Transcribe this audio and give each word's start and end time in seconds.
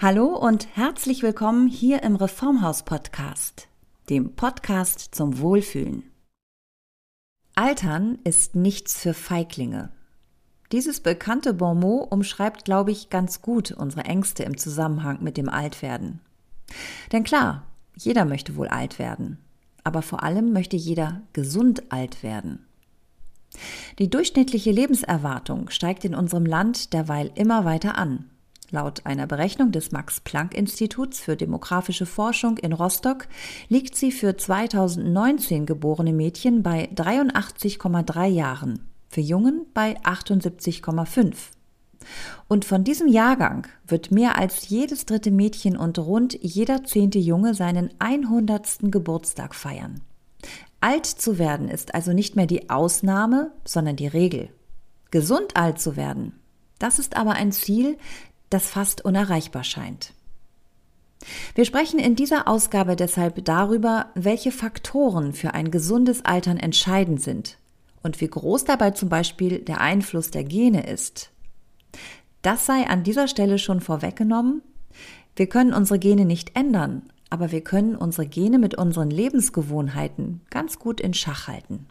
Hallo 0.00 0.26
und 0.26 0.76
herzlich 0.76 1.24
willkommen 1.24 1.66
hier 1.66 2.04
im 2.04 2.14
Reformhaus 2.14 2.84
Podcast, 2.84 3.66
dem 4.08 4.36
Podcast 4.36 5.12
zum 5.12 5.40
Wohlfühlen. 5.40 6.04
Altern 7.56 8.20
ist 8.22 8.54
nichts 8.54 8.96
für 8.96 9.12
Feiglinge. 9.12 9.90
Dieses 10.70 11.00
bekannte 11.00 11.52
Bonmot 11.52 12.12
umschreibt, 12.12 12.64
glaube 12.64 12.92
ich, 12.92 13.10
ganz 13.10 13.42
gut 13.42 13.72
unsere 13.72 14.04
Ängste 14.04 14.44
im 14.44 14.56
Zusammenhang 14.56 15.20
mit 15.20 15.36
dem 15.36 15.48
Altwerden. 15.48 16.20
Denn 17.10 17.24
klar, 17.24 17.66
jeder 17.96 18.24
möchte 18.24 18.54
wohl 18.54 18.68
alt 18.68 19.00
werden, 19.00 19.38
aber 19.82 20.02
vor 20.02 20.22
allem 20.22 20.52
möchte 20.52 20.76
jeder 20.76 21.22
gesund 21.32 21.90
alt 21.90 22.22
werden. 22.22 22.64
Die 23.98 24.08
durchschnittliche 24.08 24.70
Lebenserwartung 24.70 25.70
steigt 25.70 26.04
in 26.04 26.14
unserem 26.14 26.46
Land 26.46 26.92
derweil 26.92 27.32
immer 27.34 27.64
weiter 27.64 27.98
an. 27.98 28.30
Laut 28.70 29.06
einer 29.06 29.26
Berechnung 29.26 29.72
des 29.72 29.92
Max-Planck-Instituts 29.92 31.20
für 31.20 31.36
demografische 31.36 32.04
Forschung 32.04 32.58
in 32.58 32.74
Rostock 32.74 33.26
liegt 33.68 33.96
sie 33.96 34.12
für 34.12 34.36
2019 34.36 35.64
geborene 35.64 36.12
Mädchen 36.12 36.62
bei 36.62 36.90
83,3 36.94 38.26
Jahren, 38.26 38.80
für 39.08 39.22
Jungen 39.22 39.64
bei 39.72 39.98
78,5. 40.02 41.34
Und 42.46 42.66
von 42.66 42.84
diesem 42.84 43.08
Jahrgang 43.08 43.66
wird 43.86 44.10
mehr 44.10 44.36
als 44.36 44.68
jedes 44.68 45.06
dritte 45.06 45.30
Mädchen 45.30 45.76
und 45.76 45.98
rund 45.98 46.38
jeder 46.42 46.84
zehnte 46.84 47.18
Junge 47.18 47.54
seinen 47.54 47.90
100. 48.00 48.80
Geburtstag 48.82 49.54
feiern. 49.54 50.02
Alt 50.80 51.06
zu 51.06 51.38
werden 51.38 51.68
ist 51.70 51.94
also 51.94 52.12
nicht 52.12 52.36
mehr 52.36 52.46
die 52.46 52.68
Ausnahme, 52.68 53.50
sondern 53.64 53.96
die 53.96 54.06
Regel. 54.06 54.50
Gesund 55.10 55.56
alt 55.56 55.80
zu 55.80 55.96
werden, 55.96 56.34
das 56.78 56.98
ist 56.98 57.16
aber 57.16 57.32
ein 57.32 57.52
Ziel, 57.52 57.98
das 58.50 58.68
fast 58.68 59.04
unerreichbar 59.04 59.64
scheint. 59.64 60.12
Wir 61.54 61.64
sprechen 61.64 61.98
in 61.98 62.14
dieser 62.14 62.46
Ausgabe 62.46 62.96
deshalb 62.96 63.44
darüber, 63.44 64.06
welche 64.14 64.52
Faktoren 64.52 65.32
für 65.32 65.54
ein 65.54 65.70
gesundes 65.70 66.24
Altern 66.24 66.56
entscheidend 66.56 67.20
sind 67.20 67.58
und 68.02 68.20
wie 68.20 68.28
groß 68.28 68.64
dabei 68.64 68.92
zum 68.92 69.08
Beispiel 69.08 69.58
der 69.58 69.80
Einfluss 69.80 70.30
der 70.30 70.44
Gene 70.44 70.86
ist. 70.86 71.30
Das 72.42 72.66
sei 72.66 72.86
an 72.86 73.02
dieser 73.02 73.26
Stelle 73.26 73.58
schon 73.58 73.80
vorweggenommen. 73.80 74.62
Wir 75.34 75.48
können 75.48 75.72
unsere 75.72 75.98
Gene 75.98 76.24
nicht 76.24 76.56
ändern, 76.56 77.10
aber 77.30 77.50
wir 77.50 77.62
können 77.62 77.96
unsere 77.96 78.26
Gene 78.26 78.58
mit 78.58 78.76
unseren 78.76 79.10
Lebensgewohnheiten 79.10 80.40
ganz 80.50 80.78
gut 80.78 81.00
in 81.00 81.14
Schach 81.14 81.48
halten. 81.48 81.86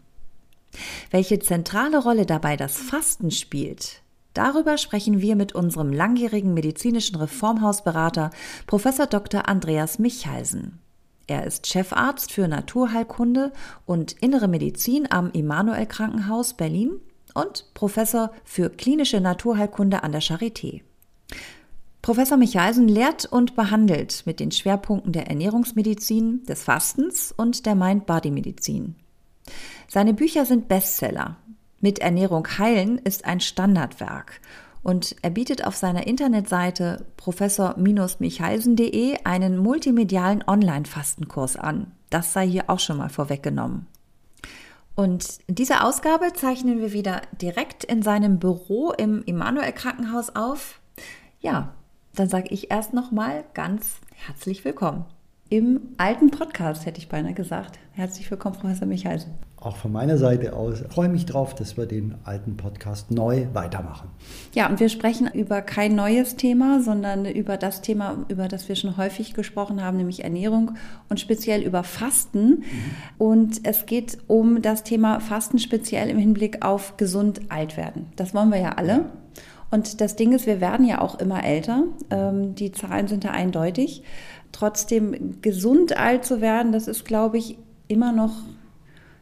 Welche 1.10 1.38
zentrale 1.38 1.98
Rolle 1.98 2.26
dabei 2.26 2.56
das 2.56 2.78
Fasten 2.78 3.30
spielt, 3.30 4.02
Darüber 4.34 4.78
sprechen 4.78 5.20
wir 5.20 5.36
mit 5.36 5.54
unserem 5.54 5.92
langjährigen 5.92 6.54
medizinischen 6.54 7.16
Reformhausberater 7.16 8.30
Prof. 8.66 8.84
Dr. 9.10 9.48
Andreas 9.48 9.98
Michalsen. 9.98 10.78
Er 11.26 11.44
ist 11.44 11.66
Chefarzt 11.66 12.32
für 12.32 12.48
Naturheilkunde 12.48 13.52
und 13.84 14.12
Innere 14.20 14.48
Medizin 14.48 15.06
am 15.10 15.30
Immanuel 15.32 15.86
Krankenhaus 15.86 16.54
Berlin 16.54 17.00
und 17.34 17.66
Professor 17.74 18.30
für 18.44 18.70
klinische 18.70 19.20
Naturheilkunde 19.20 20.02
an 20.02 20.12
der 20.12 20.22
Charité. 20.22 20.80
Professor 22.00 22.38
Michalsen 22.38 22.88
lehrt 22.88 23.26
und 23.26 23.56
behandelt 23.56 24.22
mit 24.24 24.40
den 24.40 24.50
Schwerpunkten 24.50 25.12
der 25.12 25.26
Ernährungsmedizin, 25.26 26.44
des 26.44 26.62
Fastens 26.62 27.34
und 27.36 27.66
der 27.66 27.74
Mind-Body-Medizin. 27.74 28.94
Seine 29.88 30.14
Bücher 30.14 30.46
sind 30.46 30.68
Bestseller 30.68 31.36
mit 31.80 31.98
Ernährung 31.98 32.46
heilen 32.58 32.98
ist 32.98 33.24
ein 33.24 33.40
Standardwerk 33.40 34.40
und 34.82 35.16
er 35.22 35.30
bietet 35.30 35.66
auf 35.66 35.76
seiner 35.76 36.06
Internetseite 36.06 37.06
professor-michalsen.de 37.16 39.18
einen 39.24 39.58
multimedialen 39.58 40.44
Online-Fastenkurs 40.46 41.56
an. 41.56 41.92
Das 42.10 42.32
sei 42.32 42.48
hier 42.48 42.70
auch 42.70 42.80
schon 42.80 42.96
mal 42.96 43.10
vorweggenommen. 43.10 43.86
Und 44.94 45.38
diese 45.46 45.84
Ausgabe 45.84 46.32
zeichnen 46.32 46.80
wir 46.80 46.92
wieder 46.92 47.22
direkt 47.40 47.84
in 47.84 48.02
seinem 48.02 48.38
Büro 48.38 48.90
im 48.90 49.22
Immanuel 49.24 49.72
Krankenhaus 49.72 50.34
auf. 50.34 50.80
Ja, 51.40 51.74
dann 52.14 52.28
sage 52.28 52.48
ich 52.50 52.70
erst 52.70 52.94
noch 52.94 53.12
mal 53.12 53.44
ganz 53.54 54.00
herzlich 54.14 54.64
willkommen 54.64 55.04
im 55.50 55.94
alten 55.96 56.30
Podcast, 56.30 56.84
hätte 56.84 56.98
ich 56.98 57.08
beinahe 57.08 57.32
gesagt. 57.32 57.78
Herzlich 57.92 58.30
willkommen, 58.30 58.56
Professor 58.56 58.86
Michalsen. 58.86 59.47
Auch 59.60 59.76
von 59.76 59.90
meiner 59.90 60.18
Seite 60.18 60.54
aus 60.54 60.84
freue 60.88 61.08
mich 61.08 61.26
drauf, 61.26 61.52
dass 61.54 61.76
wir 61.76 61.86
den 61.86 62.14
alten 62.22 62.56
Podcast 62.56 63.10
neu 63.10 63.46
weitermachen. 63.54 64.08
Ja, 64.54 64.68
und 64.68 64.78
wir 64.78 64.88
sprechen 64.88 65.28
über 65.34 65.62
kein 65.62 65.96
neues 65.96 66.36
Thema, 66.36 66.80
sondern 66.80 67.24
über 67.24 67.56
das 67.56 67.82
Thema, 67.82 68.24
über 68.28 68.46
das 68.46 68.68
wir 68.68 68.76
schon 68.76 68.96
häufig 68.96 69.34
gesprochen 69.34 69.82
haben, 69.82 69.96
nämlich 69.96 70.22
Ernährung 70.22 70.76
und 71.08 71.18
speziell 71.18 71.62
über 71.62 71.82
Fasten. 71.82 72.48
Mhm. 72.48 72.64
Und 73.18 73.60
es 73.66 73.86
geht 73.86 74.18
um 74.28 74.62
das 74.62 74.84
Thema 74.84 75.18
Fasten 75.18 75.58
speziell 75.58 76.08
im 76.08 76.18
Hinblick 76.18 76.64
auf 76.64 76.96
gesund 76.96 77.40
alt 77.48 77.76
werden. 77.76 78.06
Das 78.14 78.34
wollen 78.34 78.50
wir 78.50 78.60
ja 78.60 78.72
alle. 78.74 79.06
Und 79.72 80.00
das 80.00 80.14
Ding 80.14 80.32
ist, 80.32 80.46
wir 80.46 80.60
werden 80.60 80.86
ja 80.86 81.00
auch 81.00 81.18
immer 81.18 81.42
älter. 81.42 81.82
Ähm, 82.10 82.54
die 82.54 82.70
Zahlen 82.70 83.08
sind 83.08 83.24
da 83.24 83.30
eindeutig. 83.30 84.04
Trotzdem 84.52 85.42
gesund 85.42 85.96
alt 85.98 86.24
zu 86.24 86.40
werden, 86.40 86.70
das 86.70 86.86
ist, 86.86 87.04
glaube 87.04 87.38
ich, 87.38 87.58
immer 87.88 88.12
noch 88.12 88.32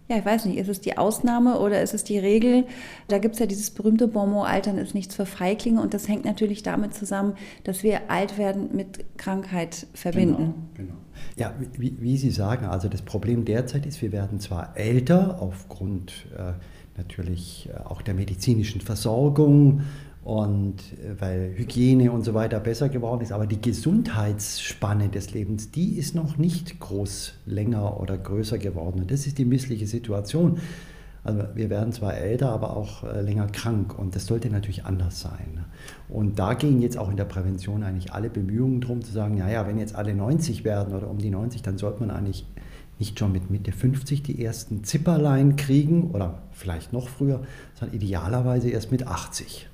ja, 0.08 0.18
ich 0.18 0.24
weiß 0.24 0.44
nicht, 0.44 0.58
ist 0.58 0.68
es 0.68 0.80
die 0.80 0.98
Ausnahme 0.98 1.58
oder 1.58 1.82
ist 1.82 1.92
es 1.92 2.04
die 2.04 2.18
Regel? 2.18 2.64
Da 3.08 3.18
gibt 3.18 3.34
es 3.34 3.40
ja 3.40 3.46
dieses 3.46 3.70
berühmte 3.70 4.06
Bonmot, 4.06 4.46
Altern 4.46 4.78
ist 4.78 4.94
nichts 4.94 5.16
für 5.16 5.26
Feiglinge 5.26 5.80
und 5.80 5.94
das 5.94 6.08
hängt 6.08 6.24
natürlich 6.24 6.62
damit 6.62 6.94
zusammen, 6.94 7.34
dass 7.64 7.82
wir 7.82 8.10
alt 8.10 8.38
werden 8.38 8.70
mit 8.72 9.04
Krankheit 9.18 9.86
verbinden. 9.94 10.54
Genau, 10.74 10.90
genau. 10.90 10.94
Ja, 11.36 11.54
wie, 11.76 11.96
wie 12.00 12.16
Sie 12.16 12.30
sagen, 12.30 12.66
also 12.66 12.88
das 12.88 13.02
Problem 13.02 13.44
derzeit 13.44 13.84
ist, 13.84 14.00
wir 14.00 14.12
werden 14.12 14.38
zwar 14.38 14.76
älter 14.76 15.40
aufgrund 15.40 16.26
äh, 16.36 16.52
natürlich 16.96 17.68
äh, 17.68 17.78
auch 17.84 18.02
der 18.02 18.14
medizinischen 18.14 18.80
Versorgung, 18.80 19.82
und 20.26 20.80
äh, 21.04 21.20
weil 21.20 21.54
Hygiene 21.56 22.10
und 22.10 22.24
so 22.24 22.34
weiter 22.34 22.58
besser 22.58 22.88
geworden 22.88 23.22
ist. 23.22 23.30
Aber 23.30 23.46
die 23.46 23.60
Gesundheitsspanne 23.60 25.08
des 25.08 25.32
Lebens, 25.32 25.70
die 25.70 25.96
ist 25.96 26.16
noch 26.16 26.36
nicht 26.36 26.80
groß 26.80 27.34
länger 27.46 28.00
oder 28.00 28.18
größer 28.18 28.58
geworden. 28.58 29.02
Und 29.02 29.10
das 29.12 29.28
ist 29.28 29.38
die 29.38 29.44
missliche 29.44 29.86
Situation. 29.86 30.58
Also 31.22 31.44
wir 31.54 31.70
werden 31.70 31.92
zwar 31.92 32.16
älter, 32.16 32.50
aber 32.50 32.76
auch 32.76 33.04
äh, 33.04 33.20
länger 33.20 33.46
krank 33.46 33.96
und 33.96 34.16
das 34.16 34.26
sollte 34.26 34.50
natürlich 34.50 34.84
anders 34.84 35.20
sein. 35.20 35.64
Und 36.08 36.40
da 36.40 36.54
gehen 36.54 36.82
jetzt 36.82 36.98
auch 36.98 37.10
in 37.10 37.16
der 37.16 37.24
Prävention 37.24 37.84
eigentlich 37.84 38.12
alle 38.12 38.28
Bemühungen 38.28 38.80
darum 38.80 39.02
zu 39.02 39.12
sagen, 39.12 39.38
naja, 39.38 39.64
wenn 39.68 39.78
jetzt 39.78 39.94
alle 39.94 40.14
90 40.14 40.64
werden 40.64 40.92
oder 40.92 41.08
um 41.08 41.18
die 41.18 41.30
90, 41.30 41.62
dann 41.62 41.78
sollte 41.78 42.00
man 42.00 42.10
eigentlich 42.10 42.46
nicht 42.98 43.18
schon 43.18 43.30
mit 43.30 43.50
Mitte 43.50 43.70
50 43.70 44.24
die 44.24 44.44
ersten 44.44 44.82
Zipperlein 44.82 45.54
kriegen 45.54 46.10
oder 46.10 46.42
vielleicht 46.50 46.92
noch 46.92 47.08
früher, 47.08 47.42
sondern 47.74 47.96
idealerweise 47.96 48.70
erst 48.70 48.90
mit 48.90 49.06
80. 49.06 49.68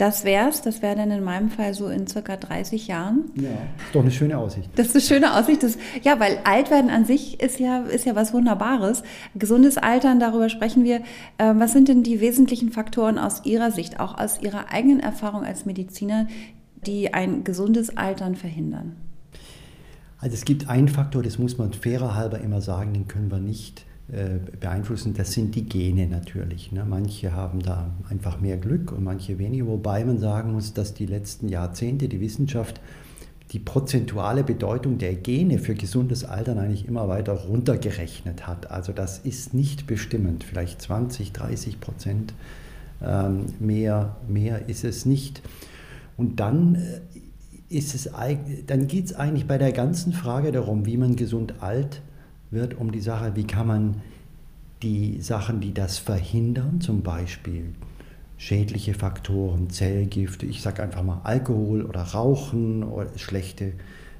Das 0.00 0.24
wär's. 0.24 0.62
Das 0.62 0.80
wäre 0.80 0.96
dann 0.96 1.10
in 1.10 1.22
meinem 1.22 1.50
Fall 1.50 1.74
so 1.74 1.88
in 1.88 2.06
circa 2.06 2.38
30 2.38 2.88
Jahren. 2.88 3.30
Ja, 3.34 3.50
ist 3.50 3.94
doch 3.94 4.00
eine 4.00 4.10
schöne 4.10 4.38
Aussicht. 4.38 4.70
Das 4.76 4.86
ist 4.86 4.94
eine 4.94 5.02
schöne 5.02 5.36
Aussicht. 5.36 5.62
Das, 5.62 5.76
ja, 6.02 6.18
weil 6.18 6.38
Altwerden 6.44 6.88
an 6.88 7.04
sich 7.04 7.38
ist 7.38 7.60
ja, 7.60 7.80
ist 7.80 8.06
ja 8.06 8.16
was 8.16 8.32
Wunderbares. 8.32 9.02
Gesundes 9.34 9.76
Altern, 9.76 10.18
darüber 10.18 10.48
sprechen 10.48 10.84
wir. 10.84 11.02
Ähm, 11.38 11.60
was 11.60 11.72
sind 11.72 11.88
denn 11.88 12.02
die 12.02 12.22
wesentlichen 12.22 12.72
Faktoren 12.72 13.18
aus 13.18 13.44
Ihrer 13.44 13.72
Sicht, 13.72 14.00
auch 14.00 14.16
aus 14.16 14.40
Ihrer 14.40 14.72
eigenen 14.72 15.00
Erfahrung 15.00 15.44
als 15.44 15.66
Mediziner, 15.66 16.28
die 16.86 17.12
ein 17.12 17.44
gesundes 17.44 17.94
Altern 17.98 18.36
verhindern? 18.36 18.96
Also 20.16 20.32
es 20.32 20.46
gibt 20.46 20.70
einen 20.70 20.88
Faktor, 20.88 21.22
das 21.22 21.38
muss 21.38 21.58
man 21.58 21.74
fairer 21.74 22.14
halber 22.14 22.40
immer 22.40 22.62
sagen, 22.62 22.94
den 22.94 23.06
können 23.06 23.30
wir 23.30 23.38
nicht 23.38 23.84
beeinflussen, 24.58 25.14
das 25.14 25.32
sind 25.32 25.54
die 25.54 25.66
Gene 25.66 26.06
natürlich. 26.06 26.72
Ne? 26.72 26.84
Manche 26.88 27.32
haben 27.32 27.60
da 27.60 27.90
einfach 28.08 28.40
mehr 28.40 28.56
Glück 28.56 28.92
und 28.92 29.04
manche 29.04 29.38
weniger, 29.38 29.66
wobei 29.66 30.04
man 30.04 30.18
sagen 30.18 30.52
muss, 30.52 30.74
dass 30.74 30.94
die 30.94 31.06
letzten 31.06 31.48
Jahrzehnte 31.48 32.08
die 32.08 32.20
Wissenschaft 32.20 32.80
die 33.52 33.58
prozentuale 33.58 34.44
Bedeutung 34.44 34.98
der 34.98 35.14
Gene 35.14 35.58
für 35.58 35.74
gesundes 35.74 36.24
Altern 36.24 36.58
eigentlich 36.58 36.86
immer 36.86 37.08
weiter 37.08 37.32
runtergerechnet 37.32 38.46
hat. 38.46 38.70
Also 38.70 38.92
das 38.92 39.18
ist 39.18 39.54
nicht 39.54 39.86
bestimmend, 39.86 40.44
vielleicht 40.44 40.80
20, 40.80 41.32
30 41.32 41.80
Prozent 41.80 42.32
ähm, 43.02 43.46
mehr, 43.58 44.16
mehr 44.28 44.68
ist 44.68 44.84
es 44.84 45.04
nicht. 45.04 45.42
Und 46.16 46.38
dann 46.38 46.76
äh, 46.76 47.76
ist 47.76 47.94
es, 47.94 48.10
dann 48.66 48.86
geht 48.86 49.06
es 49.06 49.14
eigentlich 49.14 49.46
bei 49.46 49.58
der 49.58 49.72
ganzen 49.72 50.12
Frage 50.12 50.52
darum, 50.52 50.86
wie 50.86 50.96
man 50.96 51.16
gesund 51.16 51.54
alt 51.60 52.02
wird 52.50 52.74
um 52.74 52.92
die 52.92 53.00
Sache, 53.00 53.36
wie 53.36 53.46
kann 53.46 53.66
man 53.66 54.02
die 54.82 55.20
Sachen, 55.20 55.60
die 55.60 55.74
das 55.74 55.98
verhindern, 55.98 56.80
zum 56.80 57.02
Beispiel 57.02 57.74
schädliche 58.38 58.94
Faktoren, 58.94 59.68
Zellgifte, 59.70 60.46
ich 60.46 60.62
sage 60.62 60.82
einfach 60.82 61.02
mal 61.02 61.20
Alkohol 61.24 61.82
oder 61.82 62.02
Rauchen 62.02 62.82
oder 62.82 63.06
schlechte 63.16 63.74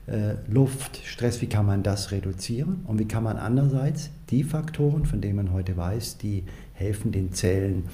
äh, 0.06 0.34
Luft, 0.48 1.00
Stress, 1.04 1.40
wie 1.40 1.46
kann 1.46 1.64
man 1.64 1.82
das 1.82 2.10
reduzieren? 2.10 2.84
Und 2.86 2.98
wie 2.98 3.08
kann 3.08 3.24
man 3.24 3.38
andererseits 3.38 4.10
die 4.28 4.44
Faktoren, 4.44 5.06
von 5.06 5.22
denen 5.22 5.36
man 5.36 5.52
heute 5.52 5.76
weiß, 5.76 6.18
die 6.18 6.44
helfen 6.74 7.12
den 7.12 7.32
Zellen 7.32 7.84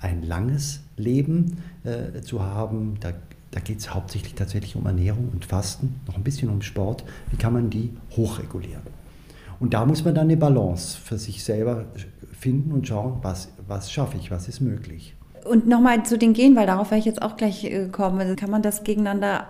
ein 0.00 0.22
langes 0.22 0.80
Leben 0.96 1.58
äh, 1.84 2.20
zu 2.22 2.42
haben, 2.42 2.96
da 3.00 3.12
da 3.56 3.60
geht 3.60 3.78
es 3.78 3.94
hauptsächlich 3.94 4.34
tatsächlich 4.34 4.76
um 4.76 4.84
Ernährung 4.84 5.30
und 5.32 5.46
Fasten, 5.46 5.98
noch 6.06 6.16
ein 6.16 6.22
bisschen 6.22 6.50
um 6.50 6.60
Sport. 6.60 7.04
Wie 7.30 7.38
kann 7.38 7.54
man 7.54 7.70
die 7.70 7.90
hochregulieren? 8.14 8.82
Und 9.60 9.74
da 9.74 9.84
muss 9.86 10.04
man 10.04 10.14
dann 10.14 10.26
eine 10.26 10.36
Balance 10.36 10.98
für 10.98 11.18
sich 11.18 11.42
selber 11.44 11.86
finden 12.38 12.72
und 12.72 12.86
schauen, 12.86 13.18
was, 13.22 13.48
was 13.66 13.90
schaffe 13.90 14.16
ich, 14.18 14.30
was 14.30 14.48
ist 14.48 14.60
möglich. 14.60 15.14
Und 15.44 15.66
nochmal 15.66 16.04
zu 16.04 16.18
den 16.18 16.32
Genen, 16.32 16.56
weil 16.56 16.66
darauf 16.66 16.90
werde 16.90 17.00
ich 17.00 17.04
jetzt 17.04 17.22
auch 17.22 17.36
gleich 17.36 17.64
äh, 17.64 17.88
kommen. 17.88 18.36
Kann 18.36 18.50
man 18.50 18.62
das 18.62 18.84
gegeneinander 18.84 19.46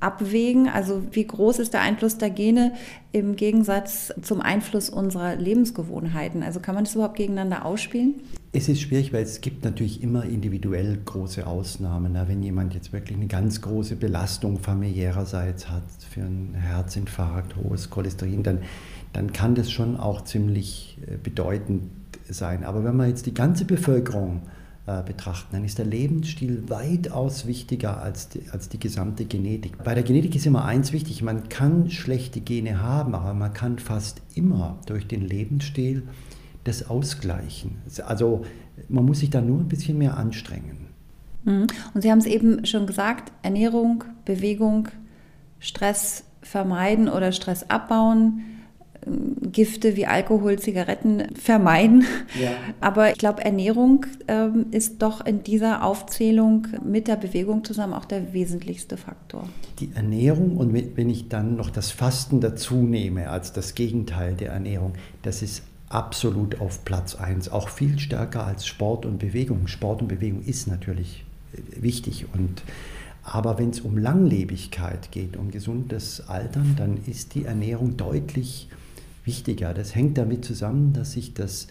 abwägen? 0.00 0.68
Also 0.68 1.02
wie 1.12 1.26
groß 1.26 1.58
ist 1.58 1.74
der 1.74 1.82
Einfluss 1.82 2.18
der 2.18 2.30
Gene 2.30 2.72
im 3.12 3.36
Gegensatz 3.36 4.12
zum 4.22 4.40
Einfluss 4.40 4.88
unserer 4.88 5.36
Lebensgewohnheiten? 5.36 6.42
Also 6.42 6.60
kann 6.60 6.74
man 6.74 6.84
das 6.84 6.94
überhaupt 6.94 7.16
gegeneinander 7.16 7.64
ausspielen? 7.64 8.14
Es 8.52 8.70
ist 8.70 8.80
schwierig, 8.80 9.12
weil 9.12 9.22
es 9.22 9.42
gibt 9.42 9.64
natürlich 9.64 10.02
immer 10.02 10.24
individuell 10.24 10.98
große 11.04 11.46
Ausnahmen. 11.46 12.16
Wenn 12.26 12.42
jemand 12.42 12.72
jetzt 12.72 12.92
wirklich 12.92 13.18
eine 13.18 13.26
ganz 13.26 13.60
große 13.60 13.96
Belastung 13.96 14.58
familiärerseits 14.58 15.68
hat 15.68 15.82
für 16.10 16.22
einen 16.22 16.54
Herzinfarkt, 16.54 17.56
hohes 17.56 17.90
Cholesterin, 17.90 18.42
dann, 18.42 18.60
dann 19.16 19.32
kann 19.32 19.54
das 19.54 19.70
schon 19.70 19.96
auch 19.96 20.24
ziemlich 20.24 20.98
äh, 21.06 21.16
bedeutend 21.16 21.84
sein. 22.28 22.64
Aber 22.64 22.84
wenn 22.84 22.96
man 22.96 23.08
jetzt 23.08 23.24
die 23.24 23.32
ganze 23.32 23.64
Bevölkerung 23.64 24.42
äh, 24.86 25.02
betrachten, 25.02 25.56
dann 25.56 25.64
ist 25.64 25.78
der 25.78 25.86
Lebensstil 25.86 26.64
weitaus 26.68 27.46
wichtiger 27.46 28.02
als 28.02 28.28
die, 28.28 28.42
als 28.50 28.68
die 28.68 28.78
gesamte 28.78 29.24
Genetik. 29.24 29.82
Bei 29.82 29.94
der 29.94 30.02
Genetik 30.02 30.36
ist 30.36 30.44
immer 30.44 30.66
eins 30.66 30.92
wichtig, 30.92 31.22
man 31.22 31.48
kann 31.48 31.90
schlechte 31.90 32.42
Gene 32.42 32.82
haben, 32.82 33.14
aber 33.14 33.32
man 33.32 33.54
kann 33.54 33.78
fast 33.78 34.20
immer 34.34 34.78
durch 34.84 35.06
den 35.06 35.22
Lebensstil 35.22 36.02
das 36.64 36.90
ausgleichen. 36.90 37.78
Also 38.04 38.44
man 38.90 39.06
muss 39.06 39.20
sich 39.20 39.30
da 39.30 39.40
nur 39.40 39.60
ein 39.60 39.68
bisschen 39.68 39.96
mehr 39.96 40.18
anstrengen. 40.18 40.88
Mhm. 41.44 41.68
Und 41.94 42.02
Sie 42.02 42.10
haben 42.10 42.18
es 42.18 42.26
eben 42.26 42.66
schon 42.66 42.86
gesagt, 42.86 43.32
Ernährung, 43.42 44.04
Bewegung, 44.26 44.88
Stress 45.58 46.24
vermeiden 46.42 47.08
oder 47.08 47.32
Stress 47.32 47.70
abbauen 47.70 48.42
Gifte 49.52 49.96
wie 49.96 50.06
Alkohol, 50.06 50.58
Zigaretten 50.58 51.34
vermeiden. 51.34 52.04
Ja. 52.40 52.50
Aber 52.80 53.10
ich 53.10 53.18
glaube, 53.18 53.44
Ernährung 53.44 54.04
ähm, 54.26 54.66
ist 54.72 55.00
doch 55.00 55.24
in 55.24 55.44
dieser 55.44 55.84
Aufzählung 55.84 56.66
mit 56.84 57.06
der 57.06 57.16
Bewegung 57.16 57.64
zusammen 57.64 57.94
auch 57.94 58.04
der 58.04 58.32
wesentlichste 58.32 58.96
Faktor. 58.96 59.48
Die 59.78 59.90
Ernährung 59.94 60.56
und 60.56 60.74
wenn 60.74 61.08
ich 61.08 61.28
dann 61.28 61.56
noch 61.56 61.70
das 61.70 61.92
Fasten 61.92 62.40
dazu 62.40 62.76
nehme 62.76 63.30
als 63.30 63.52
das 63.52 63.74
Gegenteil 63.74 64.34
der 64.34 64.50
Ernährung, 64.50 64.94
das 65.22 65.42
ist 65.42 65.62
absolut 65.88 66.60
auf 66.60 66.84
Platz 66.84 67.14
1, 67.14 67.50
auch 67.50 67.68
viel 67.68 67.98
stärker 68.00 68.44
als 68.44 68.66
Sport 68.66 69.06
und 69.06 69.18
Bewegung. 69.18 69.68
Sport 69.68 70.02
und 70.02 70.08
Bewegung 70.08 70.42
ist 70.42 70.66
natürlich 70.66 71.24
äh, 71.52 71.82
wichtig 71.82 72.26
und 72.34 72.62
aber 73.22 73.58
wenn 73.58 73.70
es 73.70 73.80
um 73.80 73.98
Langlebigkeit 73.98 75.10
geht, 75.10 75.36
um 75.36 75.50
gesundes 75.50 76.28
Altern, 76.28 76.74
dann 76.76 76.98
ist 77.06 77.34
die 77.34 77.44
Ernährung 77.44 77.96
deutlich 77.96 78.68
wichtiger. 79.26 79.74
Das 79.74 79.94
hängt 79.94 80.18
damit 80.18 80.44
zusammen, 80.44 80.92
dass 80.92 81.12
sich 81.12 81.34
das, 81.34 81.68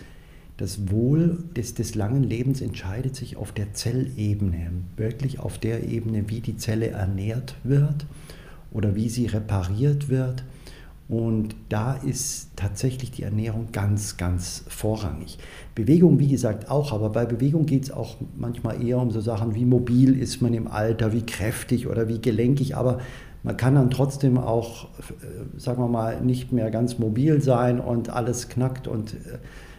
das 0.58 0.92
Wohl 0.92 1.44
des, 1.56 1.74
des 1.74 1.96
langen 1.96 2.24
Lebens 2.24 2.62
entscheidet 2.62 3.16
sich 3.16 3.38
auf 3.38 3.52
der 3.52 3.74
Zellebene, 3.74 4.72
wirklich 4.98 5.40
auf 5.40 5.58
der 5.58 5.88
Ebene, 5.88 6.30
wie 6.30 6.42
die 6.42 6.58
Zelle 6.58 6.90
ernährt 6.90 7.56
wird 7.64 8.06
oder 8.72 8.96
wie 8.96 9.10
sie 9.10 9.26
repariert 9.26 10.10
wird. 10.10 10.44
Und 11.08 11.56
da 11.70 11.94
ist 11.94 12.50
tatsächlich 12.56 13.12
die 13.12 13.24
Ernährung 13.24 13.68
ganz, 13.72 14.18
ganz 14.18 14.64
vorrangig. 14.68 15.38
Bewegung, 15.76 16.18
wie 16.18 16.28
gesagt, 16.28 16.72
auch, 16.72 16.94
aber 16.94 17.10
bei 17.10 17.26
Bewegung 17.28 17.68
geht 17.68 17.84
es 17.84 17.92
auch 17.92 18.16
manchmal 18.36 18.84
eher 18.84 18.98
um 18.98 19.12
so 19.12 19.22
Sachen 19.22 19.54
wie 19.54 19.66
mobil 19.66 20.18
ist 20.18 20.42
man 20.42 20.56
im 20.56 20.68
Alter, 20.68 21.14
wie 21.14 21.22
kräftig 21.22 21.88
oder 21.88 22.08
wie 22.08 22.20
gelenkig. 22.20 22.76
Aber 22.76 23.00
man 23.46 23.56
kann 23.58 23.76
dann 23.76 23.92
trotzdem 23.92 24.38
auch, 24.40 24.86
äh, 24.86 25.60
sagen 25.60 25.82
wir 25.82 25.88
mal, 25.88 26.20
nicht 26.22 26.52
mehr 26.52 26.72
ganz 26.72 26.98
mobil 26.98 27.42
sein 27.42 27.80
und 27.80 28.10
alles 28.10 28.50
knackt 28.50 28.88
und 28.88 29.16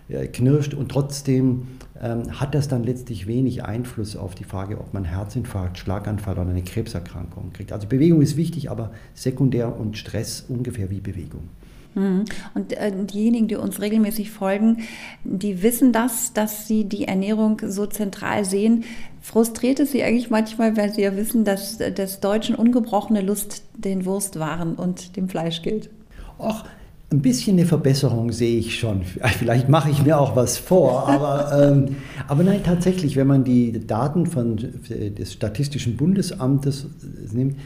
äh, 0.08 0.28
knirscht 0.28 0.72
und 0.72 0.88
trotzdem 0.88 1.66
ähm, 2.00 2.40
hat 2.40 2.54
das 2.54 2.68
dann 2.68 2.84
letztlich 2.84 3.26
wenig 3.26 3.64
Einfluss 3.64 4.16
auf 4.16 4.36
die 4.36 4.44
Frage, 4.44 4.78
ob 4.78 4.94
man 4.94 5.04
Herzinfarkt, 5.04 5.78
Schlaganfall 5.78 6.38
oder 6.38 6.48
eine 6.48 6.62
Krebserkrankung 6.62 7.52
kriegt. 7.52 7.72
Also 7.72 7.88
Bewegung 7.88 8.22
ist 8.22 8.36
wichtig, 8.36 8.70
aber 8.70 8.92
sekundär 9.14 9.76
und 9.76 9.98
Stress 9.98 10.44
ungefähr 10.48 10.90
wie 10.90 11.00
Bewegung. 11.00 11.48
Mhm. 11.96 12.26
Und 12.54 12.72
äh, 12.74 12.92
diejenigen, 13.04 13.48
die 13.48 13.56
uns 13.56 13.80
regelmäßig 13.80 14.30
folgen, 14.30 14.82
die 15.24 15.62
wissen 15.62 15.92
das, 15.92 16.32
dass 16.32 16.69
sie 16.69 16.84
die 16.84 17.08
Ernährung 17.08 17.60
so 17.66 17.86
zentral 17.86 18.44
sehen. 18.44 18.84
Frustriert 19.26 19.81
es 19.81 19.90
Sie 19.90 20.05
eigentlich 20.05 20.31
manchmal, 20.31 20.76
weil 20.76 20.94
Sie 20.94 21.02
ja 21.02 21.17
wissen, 21.17 21.44
dass 21.44 21.78
des 21.78 22.20
Deutschen 22.20 22.55
ungebrochene 22.55 23.23
Lust 23.23 23.64
den 23.76 24.05
Wurstwaren 24.05 24.76
und 24.76 25.17
dem 25.17 25.28
Fleisch 25.28 25.62
gilt? 25.62 25.90
Ach, 26.38 26.64
ein 27.11 27.23
bisschen 27.23 27.58
eine 27.58 27.67
Verbesserung 27.67 28.31
sehe 28.31 28.56
ich 28.56 28.78
schon. 28.78 29.02
Vielleicht 29.02 29.69
mache 29.69 29.90
ich 29.90 30.05
mir 30.05 30.20
auch 30.20 30.37
was 30.37 30.58
vor, 30.58 31.08
aber, 31.08 31.73
ähm, 31.73 31.96
aber 32.28 32.44
nein, 32.44 32.61
tatsächlich, 32.62 33.17
wenn 33.17 33.26
man 33.26 33.43
die 33.43 33.84
Daten 33.84 34.26
von, 34.26 34.58
des 34.58 35.32
Statistischen 35.32 35.96
Bundesamtes 35.96 36.87
nimmt, 37.32 37.56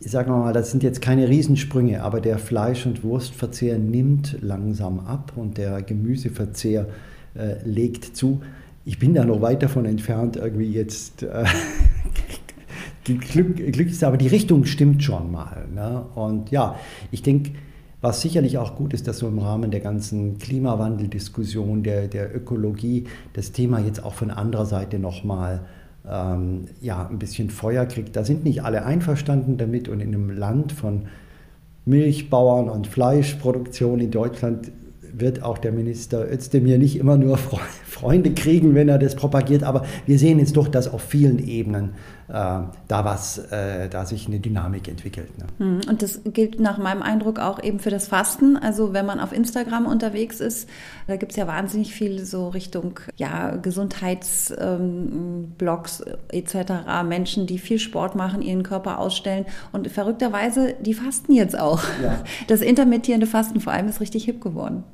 sagen 0.00 0.32
wir 0.32 0.38
mal, 0.38 0.52
das 0.52 0.72
sind 0.72 0.82
jetzt 0.82 1.00
keine 1.00 1.28
Riesensprünge, 1.28 2.02
aber 2.02 2.20
der 2.20 2.38
Fleisch- 2.38 2.86
und 2.86 3.04
Wurstverzehr 3.04 3.78
nimmt 3.78 4.36
langsam 4.40 4.98
ab 4.98 5.34
und 5.36 5.58
der 5.58 5.80
Gemüseverzehr 5.80 6.88
äh, 7.36 7.54
legt 7.64 8.16
zu. 8.16 8.40
Ich 8.84 8.98
bin 8.98 9.14
da 9.14 9.24
noch 9.24 9.40
weit 9.40 9.62
davon 9.62 9.84
entfernt, 9.84 10.36
irgendwie 10.36 10.70
jetzt 10.72 11.22
äh, 11.22 11.44
Glück, 13.04 13.56
glücklich, 13.56 14.04
aber 14.04 14.16
die 14.16 14.28
Richtung 14.28 14.64
stimmt 14.64 15.02
schon 15.02 15.30
mal. 15.32 15.66
Ne? 15.74 16.04
Und 16.14 16.50
ja, 16.50 16.76
ich 17.10 17.22
denke, 17.22 17.50
was 18.00 18.20
sicherlich 18.20 18.58
auch 18.58 18.76
gut 18.76 18.94
ist, 18.94 19.08
dass 19.08 19.18
so 19.18 19.28
im 19.28 19.38
Rahmen 19.38 19.70
der 19.70 19.80
ganzen 19.80 20.38
Klimawandeldiskussion, 20.38 21.82
der, 21.82 22.08
der 22.08 22.34
Ökologie, 22.34 23.04
das 23.32 23.52
Thema 23.52 23.80
jetzt 23.80 24.04
auch 24.04 24.14
von 24.14 24.30
anderer 24.30 24.66
Seite 24.66 24.98
nochmal 24.98 25.56
mal 25.56 25.66
ähm, 26.08 26.66
ja, 26.80 27.06
ein 27.08 27.18
bisschen 27.18 27.50
Feuer 27.50 27.86
kriegt. 27.86 28.16
Da 28.16 28.24
sind 28.24 28.44
nicht 28.44 28.62
alle 28.62 28.84
einverstanden 28.84 29.56
damit 29.56 29.88
und 29.88 30.00
in 30.00 30.14
einem 30.14 30.30
Land 30.30 30.72
von 30.72 31.02
Milchbauern 31.84 32.68
und 32.68 32.86
Fleischproduktion 32.86 34.00
in 34.00 34.10
Deutschland 34.10 34.70
wird 35.12 35.42
auch 35.42 35.58
der 35.58 35.72
Minister 35.72 36.30
Özdemir 36.30 36.78
nicht 36.78 36.96
immer 36.96 37.16
nur 37.16 37.38
Freunde 37.38 38.32
kriegen, 38.32 38.74
wenn 38.74 38.88
er 38.88 38.98
das 38.98 39.14
propagiert, 39.14 39.62
aber 39.62 39.84
wir 40.06 40.18
sehen 40.18 40.38
jetzt 40.38 40.56
doch, 40.56 40.68
dass 40.68 40.92
auf 40.92 41.02
vielen 41.02 41.38
Ebenen 41.38 41.90
äh, 42.32 42.32
da 42.32 43.04
was, 43.04 43.38
äh, 43.38 43.88
da 43.90 44.06
sich 44.06 44.26
eine 44.26 44.40
Dynamik 44.40 44.88
entwickelt. 44.88 45.38
Ne? 45.38 45.44
Hm, 45.58 45.80
und 45.88 46.02
das 46.02 46.22
gilt 46.24 46.58
nach 46.60 46.78
meinem 46.78 47.02
Eindruck 47.02 47.38
auch 47.38 47.62
eben 47.62 47.78
für 47.78 47.90
das 47.90 48.08
Fasten. 48.08 48.56
Also 48.56 48.94
wenn 48.94 49.04
man 49.04 49.20
auf 49.20 49.32
Instagram 49.32 49.84
unterwegs 49.86 50.40
ist, 50.40 50.66
da 51.06 51.16
gibt 51.16 51.32
es 51.32 51.36
ja 51.36 51.46
wahnsinnig 51.46 51.92
viel 51.92 52.24
so 52.24 52.48
Richtung 52.48 52.98
ja, 53.16 53.56
Gesundheitsblogs 53.56 56.00
ähm, 56.00 56.16
etc. 56.30 56.54
Menschen, 57.06 57.46
die 57.46 57.58
viel 57.58 57.78
Sport 57.78 58.16
machen, 58.16 58.40
ihren 58.40 58.62
Körper 58.62 58.98
ausstellen 58.98 59.44
und 59.72 59.88
verrückterweise, 59.88 60.74
die 60.80 60.94
fasten 60.94 61.32
jetzt 61.32 61.58
auch. 61.58 61.82
Ja. 62.02 62.24
Das 62.48 62.62
intermittierende 62.62 63.26
Fasten 63.26 63.60
vor 63.60 63.72
allem 63.72 63.88
ist 63.88 64.00
richtig 64.00 64.24
hip 64.24 64.40
geworden 64.40 64.84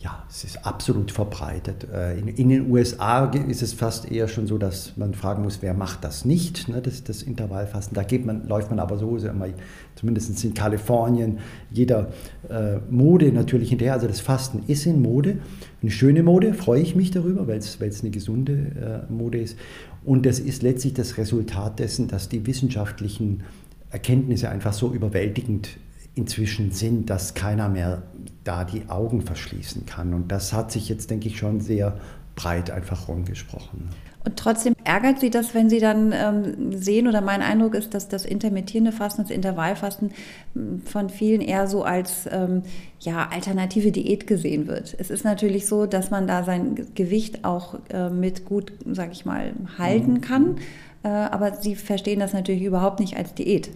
ja, 0.00 0.24
es 0.30 0.44
ist 0.44 0.64
absolut 0.64 1.10
verbreitet. 1.10 1.88
Äh, 1.92 2.18
in, 2.20 2.28
in, 2.28 2.48
den 2.50 2.70
USA 2.70 3.24
ist 3.24 3.62
es 3.62 3.72
fast 3.72 4.10
eher 4.10 4.28
schon 4.28 4.46
so, 4.46 4.56
dass 4.56 4.96
man 4.96 5.12
fragen 5.12 5.42
muss, 5.42 5.60
wer 5.60 5.74
macht 5.74 6.04
das 6.04 6.24
nicht, 6.24 6.68
ne, 6.68 6.80
das, 6.80 7.02
das 7.02 7.22
Intervallfasten. 7.22 7.96
Da 7.96 8.04
geht 8.04 8.24
man, 8.24 8.46
läuft 8.46 8.70
man 8.70 8.78
aber 8.78 8.96
so, 8.96 9.16
immer, 9.16 9.48
zumindest 9.96 10.44
in 10.44 10.54
Kalifornien, 10.54 11.38
jeder 11.72 12.12
äh, 12.48 12.76
Mode 12.88 13.32
natürlich 13.32 13.70
hinterher. 13.70 13.94
Also 13.94 14.06
das 14.06 14.20
Fasten 14.20 14.62
ist 14.68 14.86
in 14.86 15.02
Mode, 15.02 15.38
eine 15.82 15.90
schöne 15.90 16.22
Mode, 16.22 16.54
freue 16.54 16.80
ich 16.80 16.94
mich 16.94 17.10
darüber, 17.10 17.48
weil 17.48 17.58
es 17.58 17.80
eine 17.80 18.10
gesunde 18.10 19.06
äh, 19.08 19.12
Mode 19.12 19.38
ist. 19.40 19.58
Und 20.04 20.26
das 20.26 20.38
ist 20.38 20.62
letztlich 20.62 20.94
das 20.94 21.18
Resultat 21.18 21.80
dessen, 21.80 22.06
dass 22.06 22.28
die 22.28 22.46
wissenschaftlichen 22.46 23.42
Erkenntnisse 23.90 24.48
einfach 24.48 24.72
so 24.72 24.92
überwältigend 24.92 25.70
inzwischen 26.18 26.72
sind, 26.72 27.08
dass 27.08 27.34
keiner 27.34 27.68
mehr 27.68 28.02
da 28.44 28.64
die 28.64 28.88
Augen 28.88 29.22
verschließen 29.22 29.86
kann. 29.86 30.12
Und 30.12 30.32
das 30.32 30.52
hat 30.52 30.72
sich 30.72 30.88
jetzt, 30.88 31.10
denke 31.10 31.28
ich, 31.28 31.38
schon 31.38 31.60
sehr 31.60 31.96
breit 32.34 32.70
einfach 32.70 33.08
rumgesprochen. 33.08 33.88
Und 34.24 34.36
trotzdem 34.36 34.74
ärgert 34.84 35.20
Sie 35.20 35.30
das, 35.30 35.54
wenn 35.54 35.70
Sie 35.70 35.78
dann 35.78 36.12
ähm, 36.12 36.72
sehen, 36.72 37.06
oder 37.08 37.20
mein 37.20 37.40
Eindruck 37.40 37.74
ist, 37.74 37.94
dass 37.94 38.08
das 38.08 38.24
intermittierende 38.24 38.92
Fasten, 38.92 39.22
das 39.22 39.30
Intervallfasten 39.30 40.10
hm, 40.54 40.82
von 40.82 41.08
vielen 41.08 41.40
eher 41.40 41.66
so 41.66 41.84
als 41.84 42.28
ähm, 42.30 42.62
ja, 43.00 43.28
alternative 43.30 43.92
Diät 43.92 44.26
gesehen 44.26 44.66
wird. 44.66 44.96
Es 44.98 45.10
ist 45.10 45.24
natürlich 45.24 45.66
so, 45.66 45.86
dass 45.86 46.10
man 46.10 46.26
da 46.26 46.42
sein 46.42 46.86
Gewicht 46.94 47.44
auch 47.44 47.78
äh, 47.90 48.10
mit 48.10 48.44
gut, 48.44 48.72
sag 48.90 49.12
ich 49.12 49.24
mal, 49.24 49.52
halten 49.78 50.14
mhm. 50.14 50.20
kann. 50.20 50.56
Äh, 51.04 51.08
aber 51.08 51.54
Sie 51.54 51.76
verstehen 51.76 52.18
das 52.18 52.32
natürlich 52.32 52.62
überhaupt 52.62 52.98
nicht 52.98 53.16
als 53.16 53.34
Diät. 53.34 53.70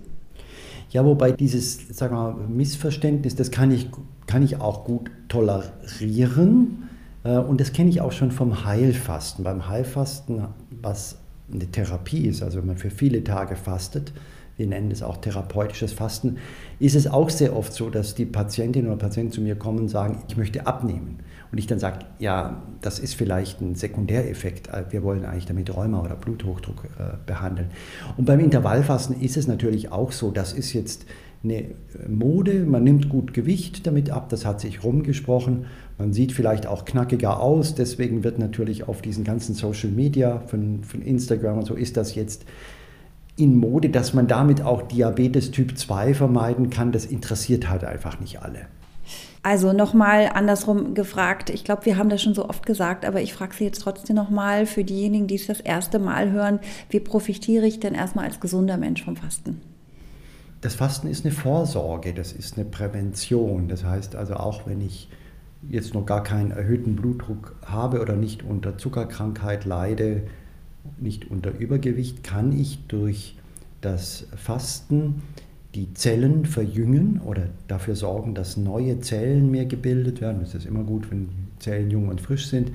Ja, 0.92 1.06
wobei 1.06 1.32
dieses 1.32 1.88
sagen 1.88 2.14
wir 2.14 2.34
Missverständnis, 2.48 3.34
das 3.34 3.50
kann 3.50 3.70
ich, 3.70 3.88
kann 4.26 4.42
ich 4.42 4.60
auch 4.60 4.84
gut 4.84 5.10
tolerieren. 5.28 6.90
Äh, 7.24 7.38
und 7.38 7.60
das 7.60 7.72
kenne 7.72 7.88
ich 7.88 8.02
auch 8.02 8.12
schon 8.12 8.30
vom 8.30 8.66
Heilfasten. 8.66 9.42
Beim 9.42 9.68
Heilfasten, 9.68 10.44
was 10.82 11.16
eine 11.50 11.66
Therapie 11.66 12.26
ist, 12.26 12.42
also 12.42 12.58
wenn 12.58 12.66
man 12.66 12.76
für 12.76 12.90
viele 12.90 13.24
Tage 13.24 13.56
fastet, 13.56 14.12
wir 14.56 14.66
nennen 14.66 14.90
es 14.90 15.02
auch 15.02 15.16
therapeutisches 15.16 15.92
Fasten, 15.92 16.36
ist 16.78 16.94
es 16.94 17.06
auch 17.06 17.30
sehr 17.30 17.56
oft 17.56 17.72
so, 17.72 17.90
dass 17.90 18.14
die 18.14 18.26
Patientinnen 18.26 18.90
oder 18.90 18.98
Patienten 18.98 19.32
zu 19.32 19.40
mir 19.40 19.56
kommen 19.56 19.80
und 19.80 19.88
sagen, 19.88 20.22
ich 20.28 20.36
möchte 20.36 20.66
abnehmen. 20.66 21.18
Und 21.50 21.58
ich 21.58 21.66
dann 21.66 21.78
sage, 21.78 22.00
ja, 22.18 22.62
das 22.80 22.98
ist 22.98 23.14
vielleicht 23.14 23.60
ein 23.60 23.74
Sekundäreffekt. 23.74 24.70
Wir 24.90 25.02
wollen 25.02 25.26
eigentlich 25.26 25.46
damit 25.46 25.74
Rheuma 25.74 26.02
oder 26.02 26.16
Bluthochdruck 26.16 26.84
äh, 26.98 27.16
behandeln. 27.26 27.68
Und 28.16 28.24
beim 28.24 28.40
Intervallfasten 28.40 29.20
ist 29.20 29.36
es 29.36 29.46
natürlich 29.46 29.92
auch 29.92 30.12
so, 30.12 30.30
das 30.30 30.54
ist 30.54 30.72
jetzt 30.72 31.04
eine 31.44 31.66
Mode, 32.08 32.64
man 32.64 32.84
nimmt 32.84 33.08
gut 33.08 33.34
Gewicht 33.34 33.86
damit 33.86 34.10
ab, 34.10 34.28
das 34.28 34.46
hat 34.46 34.60
sich 34.60 34.84
rumgesprochen. 34.84 35.66
Man 35.98 36.12
sieht 36.12 36.32
vielleicht 36.32 36.66
auch 36.66 36.84
knackiger 36.84 37.40
aus, 37.40 37.74
deswegen 37.74 38.24
wird 38.24 38.38
natürlich 38.38 38.88
auf 38.88 39.02
diesen 39.02 39.24
ganzen 39.24 39.54
Social 39.54 39.90
Media 39.90 40.40
von, 40.46 40.84
von 40.84 41.02
Instagram 41.02 41.58
und 41.58 41.66
so 41.66 41.74
ist 41.74 41.96
das 41.96 42.14
jetzt 42.14 42.44
in 43.36 43.56
Mode, 43.56 43.88
dass 43.88 44.12
man 44.14 44.26
damit 44.26 44.62
auch 44.62 44.82
Diabetes 44.82 45.50
Typ 45.50 45.78
2 45.78 46.14
vermeiden 46.14 46.70
kann. 46.70 46.92
Das 46.92 47.06
interessiert 47.06 47.68
halt 47.68 47.84
einfach 47.84 48.20
nicht 48.20 48.42
alle. 48.42 48.66
Also 49.42 49.72
nochmal 49.72 50.30
andersrum 50.32 50.94
gefragt, 50.94 51.50
ich 51.50 51.64
glaube, 51.64 51.84
wir 51.86 51.96
haben 51.96 52.08
das 52.08 52.22
schon 52.22 52.34
so 52.34 52.48
oft 52.48 52.64
gesagt, 52.64 53.04
aber 53.04 53.20
ich 53.20 53.34
frage 53.34 53.54
Sie 53.56 53.64
jetzt 53.64 53.82
trotzdem 53.82 54.14
nochmal 54.14 54.66
für 54.66 54.84
diejenigen, 54.84 55.26
die 55.26 55.34
es 55.34 55.48
das 55.48 55.58
erste 55.58 55.98
Mal 55.98 56.30
hören, 56.30 56.60
wie 56.90 57.00
profitiere 57.00 57.66
ich 57.66 57.80
denn 57.80 57.94
erstmal 57.94 58.26
als 58.26 58.38
gesunder 58.38 58.76
Mensch 58.76 59.04
vom 59.04 59.16
Fasten? 59.16 59.60
Das 60.60 60.76
Fasten 60.76 61.08
ist 61.08 61.24
eine 61.24 61.34
Vorsorge, 61.34 62.14
das 62.14 62.32
ist 62.32 62.56
eine 62.56 62.64
Prävention. 62.64 63.66
Das 63.66 63.84
heißt 63.84 64.14
also 64.14 64.34
auch, 64.34 64.64
wenn 64.66 64.80
ich 64.80 65.08
jetzt 65.68 65.92
noch 65.92 66.06
gar 66.06 66.22
keinen 66.22 66.52
erhöhten 66.52 66.94
Blutdruck 66.94 67.56
habe 67.66 68.00
oder 68.00 68.14
nicht 68.14 68.44
unter 68.44 68.78
Zuckerkrankheit 68.78 69.64
leide, 69.64 70.22
nicht 71.00 71.30
unter 71.30 71.56
Übergewicht, 71.58 72.22
kann 72.22 72.52
ich 72.58 72.78
durch 72.88 73.36
das 73.80 74.26
Fasten 74.36 75.22
die 75.74 75.94
Zellen 75.94 76.44
verjüngen 76.44 77.20
oder 77.24 77.48
dafür 77.66 77.94
sorgen, 77.94 78.34
dass 78.34 78.56
neue 78.56 79.00
Zellen 79.00 79.50
mehr 79.50 79.64
gebildet 79.64 80.20
werden. 80.20 80.40
Das 80.40 80.54
ist 80.54 80.66
immer 80.66 80.84
gut, 80.84 81.10
wenn 81.10 81.28
Zellen 81.58 81.90
jung 81.90 82.08
und 82.08 82.20
frisch 82.20 82.46
sind. 82.46 82.72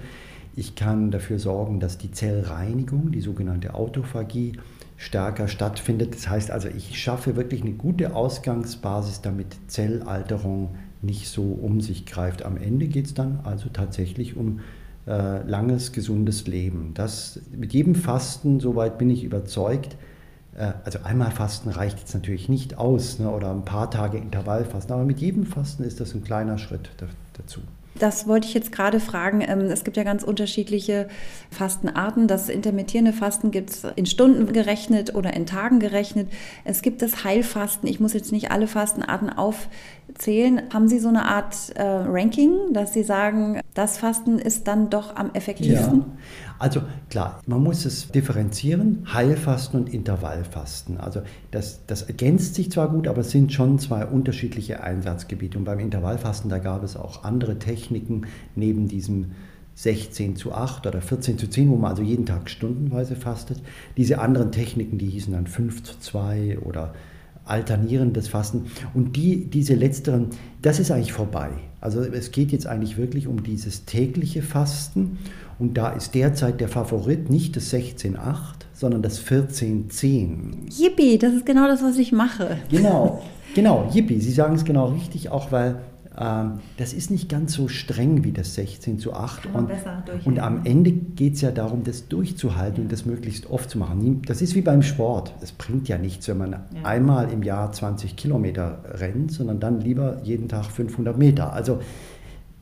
Ich 0.55 0.73
kann 0.75 1.11
dafür 1.11 1.37
sorgen, 1.37 1.79
dass 1.79 1.99
die 1.99 2.11
Zellreinigung, 2.11 3.11
die 3.11 3.21
sogenannte 3.21 3.75
Autophagie, 3.75 4.53
stärker 4.97 5.47
stattfindet. 5.47 6.15
Das 6.15 6.27
heißt 6.27 6.49
also, 6.49 6.67
ich 6.69 6.99
schaffe 6.99 7.35
wirklich 7.35 7.61
eine 7.61 7.73
gute 7.73 8.15
Ausgangsbasis, 8.15 9.21
damit 9.21 9.55
Zellalterung 9.67 10.69
nicht 11.03 11.27
so 11.27 11.43
um 11.43 11.81
sich 11.81 12.07
greift. 12.07 12.43
Am 12.43 12.57
Ende 12.57 12.87
geht 12.87 13.05
es 13.05 13.13
dann 13.13 13.41
also 13.43 13.69
tatsächlich 13.69 14.35
um 14.35 14.61
äh, 15.07 15.41
langes, 15.43 15.91
gesundes 15.91 16.47
Leben. 16.47 16.91
Das 16.93 17.39
mit 17.51 17.73
jedem 17.73 17.95
Fasten, 17.95 18.59
soweit 18.59 18.97
bin 18.97 19.09
ich 19.09 19.23
überzeugt, 19.23 19.95
äh, 20.55 20.73
also 20.83 20.99
einmal 21.03 21.31
Fasten 21.31 21.69
reicht 21.69 21.99
jetzt 21.99 22.13
natürlich 22.13 22.49
nicht 22.49 22.77
aus 22.77 23.19
ne, 23.19 23.29
oder 23.29 23.51
ein 23.51 23.65
paar 23.65 23.89
Tage 23.89 24.17
Intervallfasten, 24.17 24.93
aber 24.93 25.05
mit 25.05 25.19
jedem 25.19 25.45
Fasten 25.45 25.83
ist 25.83 25.99
das 25.99 26.13
ein 26.13 26.23
kleiner 26.23 26.57
Schritt 26.57 26.89
dazu. 27.33 27.61
Das 27.99 28.27
wollte 28.27 28.47
ich 28.47 28.53
jetzt 28.53 28.71
gerade 28.71 28.99
fragen. 28.99 29.41
Ähm, 29.41 29.61
es 29.71 29.83
gibt 29.83 29.97
ja 29.97 30.03
ganz 30.03 30.23
unterschiedliche 30.23 31.07
Fastenarten. 31.51 32.27
Das 32.27 32.49
intermittierende 32.49 33.13
Fasten 33.13 33.51
gibt 33.51 33.71
es 33.71 33.83
in 33.95 34.05
Stunden 34.05 34.51
gerechnet 34.53 35.15
oder 35.15 35.33
in 35.33 35.45
Tagen 35.45 35.79
gerechnet. 35.79 36.29
Es 36.63 36.81
gibt 36.81 37.01
das 37.01 37.23
Heilfasten. 37.23 37.89
Ich 37.89 37.99
muss 37.99 38.13
jetzt 38.13 38.31
nicht 38.31 38.51
alle 38.51 38.67
Fastenarten 38.67 39.29
aufzählen. 39.29 40.61
Haben 40.73 40.87
Sie 40.87 40.99
so 40.99 41.09
eine 41.09 41.25
Art 41.25 41.55
äh, 41.75 41.83
Ranking, 41.83 42.73
dass 42.73 42.93
Sie 42.93 43.03
sagen, 43.03 43.61
das 43.73 43.97
Fasten 43.97 44.39
ist 44.39 44.67
dann 44.67 44.89
doch 44.89 45.15
am 45.15 45.31
effektivsten? 45.33 45.99
Ja. 45.99 46.05
Also 46.59 46.81
klar, 47.09 47.41
man 47.45 47.61
muss 47.61 47.85
es 47.85 48.09
differenzieren, 48.09 49.05
Heilfasten 49.13 49.79
und 49.79 49.93
Intervallfasten. 49.93 50.97
Also 50.97 51.21
das, 51.51 51.85
das 51.85 52.03
ergänzt 52.03 52.55
sich 52.55 52.71
zwar 52.71 52.89
gut, 52.89 53.07
aber 53.07 53.21
es 53.21 53.31
sind 53.31 53.53
schon 53.53 53.79
zwei 53.79 54.05
unterschiedliche 54.05 54.81
Einsatzgebiete. 54.81 55.57
Und 55.57 55.65
beim 55.65 55.79
Intervallfasten, 55.79 56.49
da 56.49 56.57
gab 56.57 56.83
es 56.83 56.95
auch 56.95 57.23
andere 57.23 57.59
Techniken 57.59 58.23
neben 58.55 58.87
diesem 58.87 59.31
16 59.75 60.35
zu 60.35 60.53
8 60.53 60.87
oder 60.87 61.01
14 61.01 61.37
zu 61.37 61.47
10, 61.47 61.69
wo 61.69 61.75
man 61.75 61.91
also 61.91 62.01
jeden 62.01 62.25
Tag 62.25 62.49
stundenweise 62.49 63.15
fastet. 63.15 63.61
Diese 63.95 64.19
anderen 64.19 64.51
Techniken, 64.51 64.97
die 64.97 65.09
hießen 65.09 65.33
dann 65.33 65.45
5 65.45 65.83
zu 65.83 65.99
2 65.99 66.59
oder 66.59 66.95
alternierendes 67.45 68.27
Fasten. 68.27 68.65
Und 68.95 69.15
die, 69.15 69.45
diese 69.45 69.75
letzteren, 69.75 70.29
das 70.63 70.79
ist 70.79 70.89
eigentlich 70.89 71.13
vorbei. 71.13 71.51
Also 71.79 72.01
es 72.01 72.31
geht 72.31 72.51
jetzt 72.51 72.67
eigentlich 72.67 72.97
wirklich 72.97 73.27
um 73.27 73.43
dieses 73.43 73.85
tägliche 73.85 74.41
Fasten. 74.41 75.19
Und 75.59 75.77
da 75.77 75.89
ist 75.89 76.13
derzeit 76.13 76.61
der 76.61 76.67
Favorit 76.67 77.29
nicht 77.29 77.55
das 77.55 77.73
16.8, 77.73 78.17
sondern 78.73 79.01
das 79.01 79.19
14.10. 79.19 80.71
Yippie, 80.79 81.17
das 81.17 81.33
ist 81.33 81.45
genau 81.45 81.67
das, 81.67 81.81
was 81.81 81.97
ich 81.97 82.11
mache. 82.11 82.57
Genau, 82.69 83.23
genau, 83.55 83.89
Yippie. 83.91 84.21
Sie 84.21 84.31
sagen 84.31 84.55
es 84.55 84.65
genau 84.65 84.87
richtig, 84.87 85.29
auch 85.29 85.51
weil 85.51 85.77
ähm, 86.19 86.53
das 86.77 86.93
ist 86.93 87.11
nicht 87.11 87.29
ganz 87.29 87.53
so 87.53 87.67
streng 87.67 88.23
wie 88.23 88.31
das 88.31 88.55
16 88.55 88.97
zu 88.97 89.13
8. 89.13 89.47
Und, 89.53 89.69
und, 90.25 90.39
am 90.39 90.65
Ende 90.65 90.91
geht 90.91 91.35
es 91.35 91.41
ja 91.41 91.51
darum, 91.51 91.83
das 91.83 92.07
durchzuhalten 92.07 92.83
und 92.83 92.91
das 92.91 93.05
möglichst 93.05 93.49
oft 93.49 93.69
zu 93.69 93.77
machen. 93.77 94.23
Das 94.25 94.41
ist 94.41 94.55
wie 94.55 94.61
beim 94.61 94.81
Sport. 94.81 95.33
Es 95.41 95.51
bringt 95.51 95.87
ja 95.87 95.99
nichts, 95.99 96.27
wenn 96.27 96.39
man 96.39 96.51
ja. 96.51 96.59
einmal 96.83 97.31
im 97.31 97.43
Jahr 97.43 97.71
20 97.71 98.15
Kilometer 98.15 98.79
rennt, 98.93 99.31
sondern 99.31 99.59
dann 99.59 99.79
lieber 99.79 100.19
jeden 100.23 100.49
Tag 100.49 100.65
500 100.65 101.17
Meter. 101.17 101.53
Also 101.53 101.79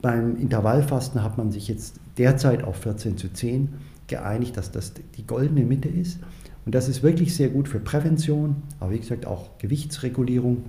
beim 0.02 0.38
Intervallfasten 0.38 1.24
hat 1.24 1.38
man 1.38 1.52
sich 1.52 1.68
jetzt 1.68 1.96
derzeit 2.18 2.64
auf 2.64 2.78
14 2.78 3.18
zu 3.18 3.32
10 3.32 3.70
geeinigt, 4.08 4.58
dass 4.58 4.72
das 4.72 4.94
die 5.18 5.26
goldene 5.26 5.66
Mitte 5.66 5.90
ist. 5.90 6.20
Und 6.66 6.74
das 6.74 6.88
ist 6.88 7.04
wirklich 7.04 7.36
sehr 7.36 7.50
gut 7.50 7.68
für 7.68 7.80
Prävention, 7.80 8.64
aber 8.80 8.92
wie 8.92 9.00
gesagt 9.00 9.26
auch 9.26 9.58
Gewichtsregulierung, 9.60 10.64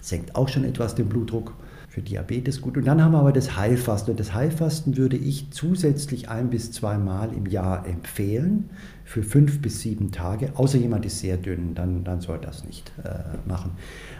senkt 0.00 0.34
auch 0.34 0.48
schon 0.48 0.64
etwas 0.64 0.94
den 0.94 1.08
Blutdruck 1.08 1.54
für 1.88 2.02
Diabetes 2.02 2.60
gut. 2.60 2.76
Und 2.76 2.86
dann 2.86 3.02
haben 3.02 3.12
wir 3.12 3.18
aber 3.18 3.32
das 3.32 3.56
Heilfasten. 3.56 4.12
Und 4.12 4.20
das 4.20 4.34
Heilfasten 4.34 4.96
würde 4.96 5.16
ich 5.16 5.50
zusätzlich 5.50 6.28
ein 6.28 6.50
bis 6.50 6.70
zweimal 6.72 7.32
im 7.32 7.46
Jahr 7.46 7.86
empfehlen 7.86 8.70
für 9.04 9.22
fünf 9.22 9.62
bis 9.62 9.80
sieben 9.80 10.12
Tage, 10.12 10.52
außer 10.54 10.76
jemand 10.76 11.06
ist 11.06 11.20
sehr 11.20 11.38
dünn, 11.38 11.74
dann, 11.74 12.04
dann 12.04 12.20
soll 12.20 12.38
das 12.38 12.64
nicht 12.64 12.92
äh, 13.02 13.48
machen. 13.48 13.70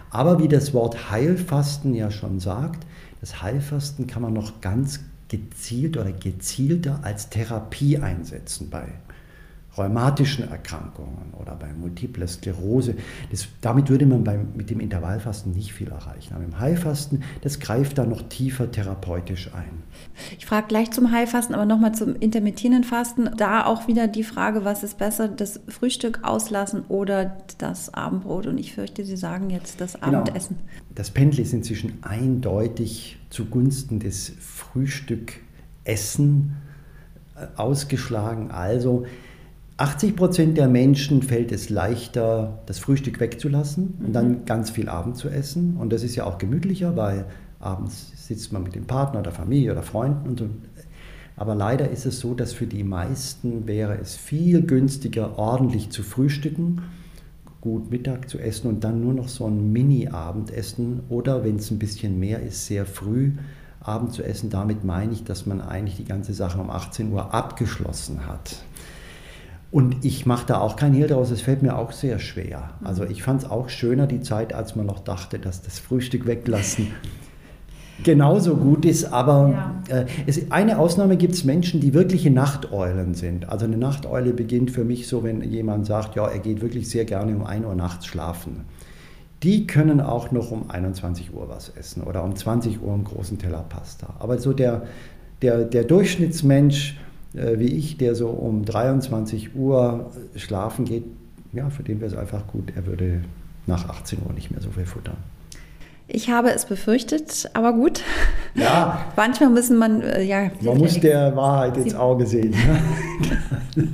Aber 0.09 0.41
wie 0.41 0.47
das 0.47 0.73
Wort 0.73 1.11
Heilfasten 1.11 1.93
ja 1.93 2.09
schon 2.09 2.39
sagt, 2.39 2.87
das 3.21 3.41
Heilfasten 3.41 4.07
kann 4.07 4.21
man 4.21 4.33
noch 4.33 4.61
ganz 4.61 5.01
gezielt 5.27 5.97
oder 5.97 6.11
gezielter 6.11 6.99
als 7.03 7.29
Therapie 7.29 7.99
einsetzen 7.99 8.69
bei 8.69 8.87
rheumatischen 9.79 10.49
Erkrankungen 10.49 11.33
oder 11.39 11.55
bei 11.55 11.73
Multiple 11.73 12.27
Sklerose. 12.27 12.95
Das, 13.31 13.47
damit 13.61 13.89
würde 13.89 14.05
man 14.05 14.23
beim, 14.23 14.49
mit 14.55 14.69
dem 14.69 14.79
Intervallfasten 14.79 15.53
nicht 15.53 15.73
viel 15.73 15.87
erreichen. 15.87 16.35
Aber 16.35 16.43
im 16.43 16.59
Heilfasten, 16.59 17.23
das 17.41 17.59
greift 17.59 17.97
da 17.97 18.05
noch 18.05 18.21
tiefer 18.23 18.71
therapeutisch 18.71 19.51
ein. 19.53 19.83
Ich 20.37 20.45
frage 20.45 20.67
gleich 20.67 20.91
zum 20.91 21.11
Heilfasten, 21.11 21.55
aber 21.55 21.65
nochmal 21.65 21.95
zum 21.95 22.15
intermittierenden 22.15 22.83
Fasten. 22.83 23.29
Da 23.37 23.65
auch 23.65 23.87
wieder 23.87 24.07
die 24.07 24.23
Frage, 24.23 24.65
was 24.65 24.83
ist 24.83 24.97
besser, 24.97 25.29
das 25.29 25.61
Frühstück 25.67 26.19
auslassen 26.23 26.83
oder 26.89 27.37
das 27.57 27.93
Abendbrot? 27.93 28.47
Und 28.47 28.57
ich 28.57 28.73
fürchte, 28.73 29.05
Sie 29.05 29.17
sagen 29.17 29.49
jetzt 29.49 29.81
das 29.81 29.93
genau. 29.93 30.19
Abendessen. 30.19 30.57
Genau. 30.57 30.69
Das 30.93 31.11
Pendel 31.11 31.39
ist 31.39 31.53
inzwischen 31.53 31.99
eindeutig 32.01 33.17
zugunsten 33.29 33.99
des 33.99 34.33
Frühstückessen 34.39 36.57
äh, 37.35 37.45
ausgeschlagen. 37.55 38.51
Also 38.51 39.05
80 39.79 40.17
Prozent 40.17 40.57
der 40.57 40.67
Menschen 40.67 41.21
fällt 41.21 41.53
es 41.53 41.69
leichter, 41.69 42.59
das 42.65 42.79
Frühstück 42.79 43.21
wegzulassen 43.21 43.93
und 44.05 44.11
dann 44.11 44.29
mhm. 44.29 44.45
ganz 44.45 44.69
viel 44.69 44.89
Abend 44.89 45.15
zu 45.15 45.29
essen. 45.29 45.77
Und 45.77 45.93
das 45.93 46.03
ist 46.03 46.17
ja 46.17 46.25
auch 46.25 46.37
gemütlicher, 46.37 46.97
weil 46.97 47.25
abends 47.61 48.11
sitzt 48.27 48.51
man 48.51 48.63
mit 48.63 48.75
dem 48.75 48.85
Partner 48.85 49.21
oder 49.21 49.31
Familie 49.31 49.71
oder 49.71 49.81
Freunden 49.81 50.27
und 50.27 50.39
so. 50.39 50.49
Aber 51.37 51.55
leider 51.55 51.89
ist 51.89 52.05
es 52.05 52.19
so, 52.19 52.33
dass 52.33 52.51
für 52.51 52.67
die 52.67 52.83
meisten 52.83 53.67
wäre 53.67 53.97
es 53.97 54.17
viel 54.17 54.63
günstiger, 54.63 55.39
ordentlich 55.39 55.91
zu 55.91 56.03
frühstücken, 56.03 56.81
gut 57.61 57.89
Mittag 57.89 58.29
zu 58.29 58.37
essen 58.37 58.67
und 58.67 58.83
dann 58.83 58.99
nur 58.99 59.13
noch 59.13 59.29
so 59.29 59.47
ein 59.47 59.71
Mini-Abendessen 59.71 61.03
oder 61.07 61.45
wenn 61.45 61.55
es 61.55 61.71
ein 61.71 61.79
bisschen 61.79 62.19
mehr 62.19 62.41
ist, 62.41 62.65
sehr 62.65 62.85
früh 62.85 63.31
Abend 63.79 64.11
zu 64.11 64.23
essen. 64.23 64.49
Damit 64.49 64.83
meine 64.83 65.13
ich, 65.13 65.23
dass 65.23 65.45
man 65.45 65.61
eigentlich 65.61 65.95
die 65.95 66.03
ganze 66.03 66.33
Sache 66.33 66.59
um 66.59 66.69
18 66.69 67.13
Uhr 67.13 67.33
abgeschlossen 67.33 68.27
hat. 68.27 68.57
Und 69.71 70.03
ich 70.03 70.25
mache 70.25 70.47
da 70.47 70.59
auch 70.59 70.75
kein 70.75 70.93
Hehl 70.93 71.07
draus, 71.07 71.29
es 71.29 71.41
fällt 71.41 71.61
mir 71.61 71.77
auch 71.77 71.91
sehr 71.91 72.17
schwer. 72.17 72.71
Also 72.83 73.03
ich 73.03 73.21
fand 73.21 73.43
es 73.43 73.49
auch 73.49 73.69
schöner 73.69 74.07
die 74.07 74.21
Zeit, 74.21 74.53
als 74.53 74.75
man 74.75 74.87
noch 74.87 74.99
dachte, 74.99 75.37
dass 75.37 75.61
das 75.61 75.77
Frühstück 75.77 76.25
weglassen 76.25 76.87
genauso 78.03 78.55
gut 78.55 78.85
ist. 78.85 79.13
Aber 79.13 79.81
ja. 79.89 79.97
äh, 79.99 80.05
es, 80.25 80.51
eine 80.51 80.79
Ausnahme 80.79 81.17
gibt 81.17 81.35
es 81.35 81.43
Menschen, 81.43 81.81
die 81.81 81.93
wirkliche 81.93 82.31
Nachteulen 82.31 83.13
sind. 83.13 83.49
Also 83.49 83.65
eine 83.65 83.77
Nachteule 83.77 84.33
beginnt 84.33 84.71
für 84.71 84.83
mich 84.83 85.07
so, 85.07 85.23
wenn 85.23 85.41
jemand 85.43 85.85
sagt, 85.85 86.15
ja, 86.15 86.27
er 86.27 86.39
geht 86.39 86.61
wirklich 86.61 86.89
sehr 86.89 87.05
gerne 87.05 87.35
um 87.35 87.45
1 87.45 87.65
Uhr 87.65 87.75
nachts 87.75 88.07
schlafen. 88.07 88.65
Die 89.43 89.67
können 89.67 90.01
auch 90.01 90.31
noch 90.31 90.51
um 90.51 90.69
21 90.69 91.33
Uhr 91.33 91.47
was 91.47 91.69
essen 91.69 92.03
oder 92.03 92.23
um 92.23 92.35
20 92.35 92.81
Uhr 92.81 92.93
einen 92.93 93.03
großen 93.03 93.37
Teller 93.37 93.63
Pasta. 93.69 94.15
Aber 94.19 94.39
so 94.39 94.51
der, 94.51 94.83
der, 95.41 95.63
der 95.63 95.83
Durchschnittsmensch, 95.83 96.97
äh, 97.33 97.59
wie 97.59 97.67
ich, 97.67 97.97
der 97.97 98.15
so 98.15 98.29
um 98.29 98.65
23 98.65 99.55
Uhr 99.55 100.11
schlafen 100.35 100.85
geht, 100.85 101.05
ja, 101.53 101.69
für 101.69 101.83
den 101.83 101.99
wäre 101.99 102.11
es 102.11 102.17
einfach 102.17 102.47
gut, 102.47 102.73
er 102.75 102.85
würde 102.85 103.21
nach 103.65 103.89
18 103.89 104.19
Uhr 104.25 104.33
nicht 104.33 104.51
mehr 104.51 104.61
so 104.61 104.69
viel 104.71 104.85
futtern. 104.85 105.17
Ich 106.11 106.31
habe 106.31 106.49
es 106.49 106.65
befürchtet, 106.65 107.51
aber 107.53 107.71
gut. 107.71 108.01
Ja. 108.55 109.05
Manchmal 109.15 109.49
müssen 109.49 109.77
man, 109.77 110.01
äh, 110.01 110.23
ja. 110.23 110.49
Man 110.61 110.79
muss 110.79 110.99
der 110.99 111.35
Wahrheit 111.35 111.77
ins 111.77 111.93
Auge 111.93 112.25
sehen. 112.25 112.49
Ne? 113.75 113.87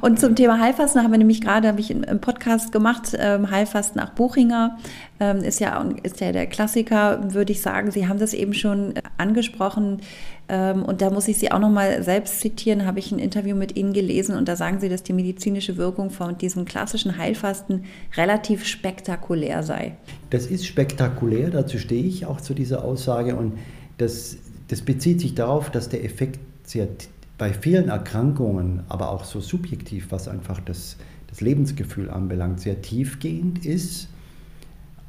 Und 0.00 0.20
zum 0.20 0.36
Thema 0.36 0.58
Heilfasten 0.58 1.02
haben 1.02 1.12
wir 1.12 1.18
nämlich 1.18 1.40
gerade, 1.40 1.68
habe 1.68 1.80
ich 1.80 1.90
einen 1.90 2.20
Podcast 2.20 2.72
gemacht, 2.72 3.16
ähm, 3.18 3.50
Heilfasten 3.50 3.98
nach 3.98 4.10
Buchinger, 4.10 4.76
ähm, 5.18 5.38
ist, 5.38 5.60
ja, 5.60 5.82
ist 6.02 6.20
ja 6.20 6.30
der 6.32 6.46
Klassiker, 6.46 7.32
würde 7.32 7.52
ich 7.52 7.62
sagen. 7.62 7.90
Sie 7.90 8.06
haben 8.06 8.18
das 8.18 8.34
eben 8.34 8.52
schon 8.52 8.94
angesprochen. 9.16 10.02
Ähm, 10.48 10.82
und 10.82 11.00
da 11.00 11.10
muss 11.10 11.28
ich 11.28 11.38
Sie 11.38 11.50
auch 11.50 11.58
nochmal 11.58 12.02
selbst 12.02 12.40
zitieren, 12.40 12.84
habe 12.84 12.98
ich 12.98 13.10
ein 13.12 13.18
Interview 13.18 13.56
mit 13.56 13.76
Ihnen 13.76 13.92
gelesen 13.92 14.36
und 14.36 14.48
da 14.48 14.56
sagen 14.56 14.80
Sie, 14.80 14.88
dass 14.88 15.02
die 15.02 15.12
medizinische 15.12 15.76
Wirkung 15.76 16.10
von 16.10 16.36
diesem 16.36 16.64
klassischen 16.64 17.16
Heilfasten 17.16 17.84
relativ 18.16 18.66
spektakulär 18.66 19.62
sei. 19.62 19.96
Das 20.30 20.46
ist 20.46 20.66
spektakulär, 20.66 21.50
dazu 21.50 21.78
stehe 21.78 22.04
ich 22.04 22.26
auch 22.26 22.40
zu 22.40 22.54
dieser 22.54 22.84
Aussage 22.84 23.36
und 23.36 23.54
das, 23.98 24.36
das 24.68 24.82
bezieht 24.82 25.20
sich 25.20 25.34
darauf, 25.34 25.70
dass 25.70 25.88
der 25.88 26.04
Effekt 26.04 26.40
sehr 26.64 26.88
bei 27.36 27.52
vielen 27.52 27.88
Erkrankungen, 27.88 28.82
aber 28.88 29.10
auch 29.10 29.24
so 29.24 29.40
subjektiv, 29.40 30.06
was 30.10 30.28
einfach 30.28 30.60
das, 30.60 30.96
das 31.28 31.40
Lebensgefühl 31.40 32.08
anbelangt, 32.10 32.60
sehr 32.60 32.80
tiefgehend 32.80 33.66
ist. 33.66 34.08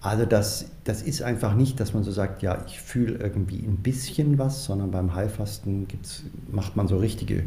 Also 0.05 0.25
das, 0.25 0.69
das 0.83 1.01
ist 1.01 1.23
einfach 1.23 1.55
nicht, 1.55 1.79
dass 1.79 1.95
man 1.95 2.03
so 2.03 2.11
sagt, 2.11 2.43
ja, 2.43 2.59
ich 2.67 2.79
fühle 2.79 3.15
irgendwie 3.15 3.57
ein 3.65 3.77
bisschen 3.77 4.37
was, 4.37 4.63
sondern 4.63 4.91
beim 4.91 5.15
Heilfasten 5.15 5.87
macht 6.51 6.75
man 6.75 6.87
so 6.87 6.97
richtige 6.97 7.41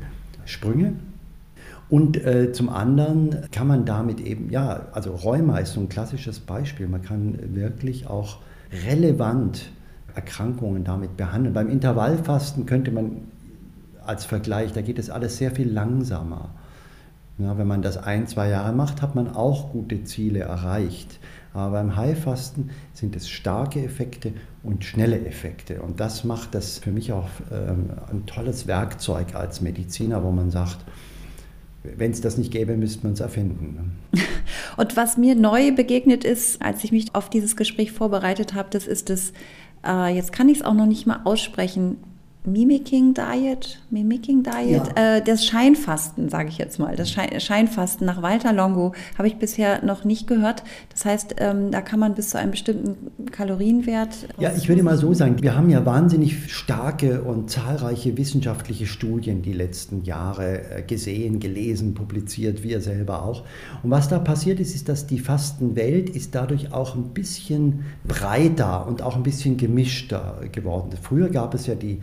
Sprünge. 0.45 0.95
Und 1.89 2.17
äh, 2.17 2.51
zum 2.51 2.69
anderen 2.69 3.47
kann 3.53 3.69
man 3.69 3.85
damit 3.85 4.19
eben, 4.19 4.51
ja, 4.51 4.89
also 4.91 5.15
Rheuma 5.15 5.59
ist 5.59 5.75
so 5.75 5.81
ein 5.81 5.89
klassisches 5.89 6.41
Beispiel. 6.41 6.89
Man 6.89 7.03
kann 7.03 7.39
wirklich 7.55 8.09
auch 8.09 8.39
relevant 8.89 9.71
Erkrankungen 10.17 10.83
damit 10.83 11.17
behandeln. 11.17 11.55
Beim 11.55 11.69
Intervallfasten 11.69 12.67
könnte 12.67 12.91
man 12.91 13.19
als 14.05 14.25
Vergleich, 14.25 14.73
da 14.73 14.83
geht 14.83 14.99
es 14.99 15.11
alles 15.11 15.37
sehr 15.37 15.53
viel 15.53 15.71
langsamer. 15.71 16.51
Ja, 17.39 17.57
wenn 17.57 17.69
man 17.69 17.83
das 17.83 17.99
ein, 17.99 18.27
zwei 18.27 18.49
Jahre 18.49 18.73
macht, 18.73 19.01
hat 19.01 19.15
man 19.15 19.29
auch 19.29 19.71
gute 19.71 20.03
Ziele 20.03 20.41
erreicht. 20.41 21.21
Aber 21.59 21.73
beim 21.73 21.97
Heilfasten 21.97 22.71
sind 22.93 23.17
es 23.17 23.29
starke 23.29 23.83
Effekte 23.83 24.33
und 24.63 24.85
schnelle 24.85 25.27
Effekte. 25.27 25.83
Und 25.83 25.99
das 25.99 26.23
macht 26.23 26.55
das 26.55 26.79
für 26.79 26.93
mich 26.93 27.13
auch 27.13 27.29
ähm, 27.51 27.91
ein 28.13 28.27
tolles 28.27 28.69
Werkzeug 28.69 29.35
als 29.35 29.61
Mediziner, 29.61 30.23
wo 30.23 30.31
man 30.31 30.53
sagt, 30.53 30.79
wenn 31.83 32.13
es 32.13 32.21
das 32.21 32.39
nicht 32.39 32.53
gäbe, 32.53 32.77
müsste 32.77 33.03
man 33.03 33.15
es 33.15 33.21
erfinden. 33.21 33.93
Ne? 34.13 34.23
Und 34.77 34.97
was 34.97 35.17
mir 35.17 35.35
neu 35.35 35.73
begegnet 35.73 36.23
ist, 36.23 36.63
als 36.63 36.85
ich 36.85 36.93
mich 36.93 37.15
auf 37.17 37.29
dieses 37.29 37.57
Gespräch 37.57 37.91
vorbereitet 37.91 38.55
habe, 38.55 38.69
das 38.71 38.87
ist 38.87 39.11
das, 39.11 39.33
äh, 39.85 40.15
jetzt 40.15 40.33
kann 40.33 40.49
ich 40.49 40.59
es 40.59 40.65
auch 40.65 40.75
noch 40.75 40.87
nicht 40.87 41.07
mal 41.07 41.23
aussprechen, 41.25 41.97
Mimicking 42.53 43.15
Diet, 43.15 43.79
Mimicking 43.91 44.43
Diet, 44.43 44.83
ja. 44.97 45.17
äh, 45.17 45.23
das 45.23 45.45
Scheinfasten, 45.45 46.29
sage 46.29 46.49
ich 46.49 46.59
jetzt 46.59 46.79
mal, 46.79 46.97
das 46.97 47.11
Scheinfasten 47.11 48.07
nach 48.07 48.23
Walter 48.23 48.53
Longo 48.53 48.93
habe 49.17 49.29
ich 49.29 49.37
bisher 49.37 49.85
noch 49.85 50.05
nicht 50.05 50.27
gehört. 50.27 50.63
Das 50.93 51.05
heißt, 51.05 51.37
ähm, 51.39 51.71
da 51.71 51.81
kann 51.81 52.01
man 52.01 52.15
bis 52.15 52.31
zu 52.31 52.39
einem 52.39 52.51
bestimmten 52.51 53.31
Kalorienwert. 53.31 54.29
Ja, 54.39 54.53
ich 54.57 54.69
würde 54.69 54.83
mal 54.83 54.97
so 54.97 55.15
sagen, 55.15 55.43
wir 55.43 55.57
haben 55.57 55.71
ja 55.71 55.85
wahnsinnig 55.85 56.53
starke 56.53 57.23
und 57.23 57.51
zahlreiche 57.51 58.17
wissenschaftliche 58.17 58.87
Studien 58.87 59.43
die 59.43 59.53
letzten 59.53 60.05
Jahre 60.05 60.71
äh, 60.71 60.83
gesehen, 60.83 61.41
gelesen, 61.41 61.95
publiziert, 61.95 62.63
wir 62.63 62.81
selber 62.81 63.23
auch. 63.25 63.45
Und 63.83 63.91
was 63.91 64.09
da 64.09 64.19
passiert 64.19 64.61
ist, 64.61 64.75
ist, 64.75 64.89
dass 64.89 65.07
die 65.07 65.19
Fastenwelt 65.19 66.11
ist 66.11 66.35
dadurch 66.35 66.73
auch 66.73 66.95
ein 66.95 67.11
bisschen 67.15 67.85
breiter 68.07 68.87
und 68.87 69.03
auch 69.03 69.17
ein 69.17 69.23
bisschen 69.23 69.57
gemischter 69.57 70.41
geworden. 70.53 70.91
Früher 71.01 71.29
gab 71.29 71.55
es 71.55 71.67
ja 71.67 71.75
die 71.75 72.01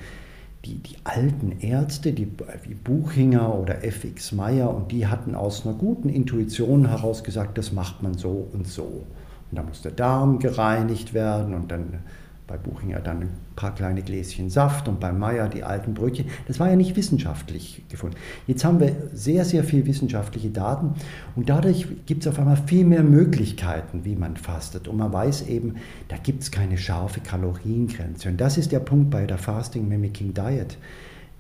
die, 0.66 0.80
die 0.80 0.96
alten 1.04 1.60
Ärzte, 1.60 2.12
die, 2.12 2.28
wie 2.64 2.74
Buchinger 2.74 3.54
oder 3.54 3.84
F.X. 3.84 4.32
Meyer, 4.32 4.74
und 4.74 4.92
die 4.92 5.08
hatten 5.08 5.36
aus 5.36 5.66
einer 5.66 5.76
guten 5.76 6.10
Intuition 6.10 6.88
heraus 6.88 7.24
gesagt, 7.24 7.58
das 7.58 7.72
macht 7.72 8.02
man 8.02 8.16
so 8.16 8.48
und 8.54 8.68
so. 8.68 9.06
Und 9.52 9.58
da 9.58 9.64
muss 9.64 9.82
der 9.82 9.92
Darm 9.92 10.40
gereinigt 10.40 11.14
werden 11.14 11.54
und 11.54 11.72
dann 11.72 12.00
bei 12.48 12.58
Buchinger 12.58 13.00
dann 13.00 13.22
ein 13.22 13.30
paar 13.56 13.74
kleine 13.74 14.04
Gläschen 14.04 14.50
Saft 14.50 14.88
und 14.88 15.00
bei 15.00 15.12
Meyer 15.12 15.50
die 15.50 15.64
alten 15.64 15.94
Brötchen. 15.94 16.28
Das 16.48 16.60
war 16.60 16.70
ja 16.70 16.76
nicht 16.76 16.96
wissenschaftlich 16.96 17.84
gefunden. 17.90 18.18
Jetzt 18.46 18.64
haben 18.64 18.80
wir 18.80 18.96
sehr, 19.14 19.46
sehr 19.46 19.64
viel 19.64 19.86
wissenschaftliche 19.86 20.50
Daten 20.50 20.94
und 21.36 21.50
dadurch 21.50 21.88
gibt 22.06 22.24
es 22.24 22.28
auf 22.28 22.40
einmal 22.40 22.58
viel 22.58 22.86
mehr 22.86 23.04
Möglichkeiten, 23.04 24.06
wie 24.06 24.16
man 24.16 24.38
fastet. 24.38 24.88
Und 24.88 24.98
man 24.98 25.12
weiß 25.12 25.48
eben, 25.48 25.76
da 26.08 26.18
gibt 26.18 26.44
es 26.44 26.52
keine 26.52 26.78
scharfe 26.78 27.20
Kaloriengrenze. 27.20 28.30
Und 28.30 28.40
das 28.40 28.58
ist 28.58 28.72
der 28.72 28.80
Punkt 28.80 29.10
bei 29.10 29.26
der 29.26 29.38
Fasting 29.38 29.88
Mimicking 29.88 30.34
Diet, 30.34 30.78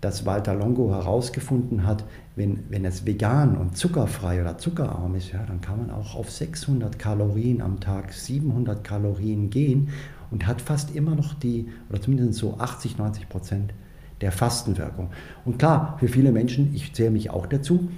dass 0.01 0.25
Walter 0.25 0.53
Longo 0.53 0.91
herausgefunden 0.91 1.85
hat, 1.85 2.03
wenn, 2.35 2.63
wenn 2.69 2.85
es 2.85 3.05
vegan 3.05 3.57
und 3.57 3.77
zuckerfrei 3.77 4.41
oder 4.41 4.57
zuckerarm 4.57 5.15
ist, 5.15 5.31
ja, 5.31 5.43
dann 5.47 5.61
kann 5.61 5.79
man 5.79 5.89
auch 5.89 6.15
auf 6.15 6.29
600 6.29 6.99
Kalorien 6.99 7.61
am 7.61 7.79
Tag, 7.79 8.13
700 8.13 8.83
Kalorien 8.83 9.49
gehen 9.49 9.89
und 10.35 10.45
hat 10.47 10.61
fast 10.61 10.93
immer 10.93 11.15
noch 11.15 11.33
die, 11.33 11.69
oder 11.89 12.01
zumindest 12.01 12.39
so 12.39 12.57
80, 12.57 12.97
90 12.97 13.29
Prozent 13.29 13.73
der 14.19 14.33
Fastenwirkung. 14.33 15.11
Und 15.45 15.59
klar, 15.59 15.95
für 15.97 16.09
viele 16.09 16.33
Menschen, 16.33 16.75
ich 16.75 16.93
zähle 16.93 17.11
mich 17.11 17.29
auch 17.29 17.45
dazu, 17.45 17.89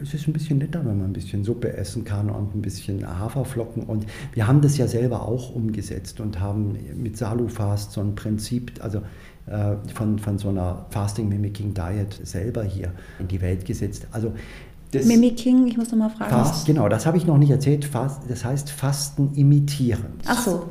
es 0.00 0.14
ist 0.14 0.28
ein 0.28 0.32
bisschen 0.32 0.58
netter, 0.58 0.86
wenn 0.86 0.98
man 0.98 1.10
ein 1.10 1.12
bisschen 1.12 1.42
Suppe 1.42 1.76
essen 1.76 2.04
kann 2.04 2.30
und 2.30 2.54
ein 2.54 2.62
bisschen 2.62 3.04
Haferflocken. 3.04 3.82
Und 3.82 4.06
wir 4.34 4.46
haben 4.46 4.60
das 4.60 4.78
ja 4.78 4.86
selber 4.86 5.26
auch 5.26 5.52
umgesetzt 5.52 6.20
und 6.20 6.38
haben 6.38 6.78
mit 6.94 7.16
Salufast 7.16 7.90
so 7.90 8.00
ein 8.00 8.14
Prinzip, 8.14 8.72
also 8.80 8.98
äh, 9.46 9.74
von, 9.92 10.20
von 10.20 10.38
so 10.38 10.50
einer 10.50 10.86
Fasting 10.90 11.28
Mimicking 11.28 11.74
Diet 11.74 12.20
selber 12.22 12.62
hier 12.62 12.92
in 13.18 13.26
die 13.26 13.40
Welt 13.40 13.64
gesetzt. 13.64 14.06
Also 14.12 14.32
das 14.92 15.06
Mimicking, 15.06 15.66
ich 15.66 15.76
muss 15.76 15.90
nochmal 15.90 16.10
fragen. 16.10 16.30
Fast, 16.30 16.66
genau, 16.66 16.88
das 16.88 17.04
habe 17.04 17.16
ich 17.16 17.26
noch 17.26 17.38
nicht 17.38 17.50
erzählt. 17.50 17.84
Fast, 17.84 18.22
das 18.28 18.44
heißt 18.44 18.70
Fasten 18.70 19.34
imitieren. 19.34 20.20
Ach 20.24 20.40
so. 20.40 20.68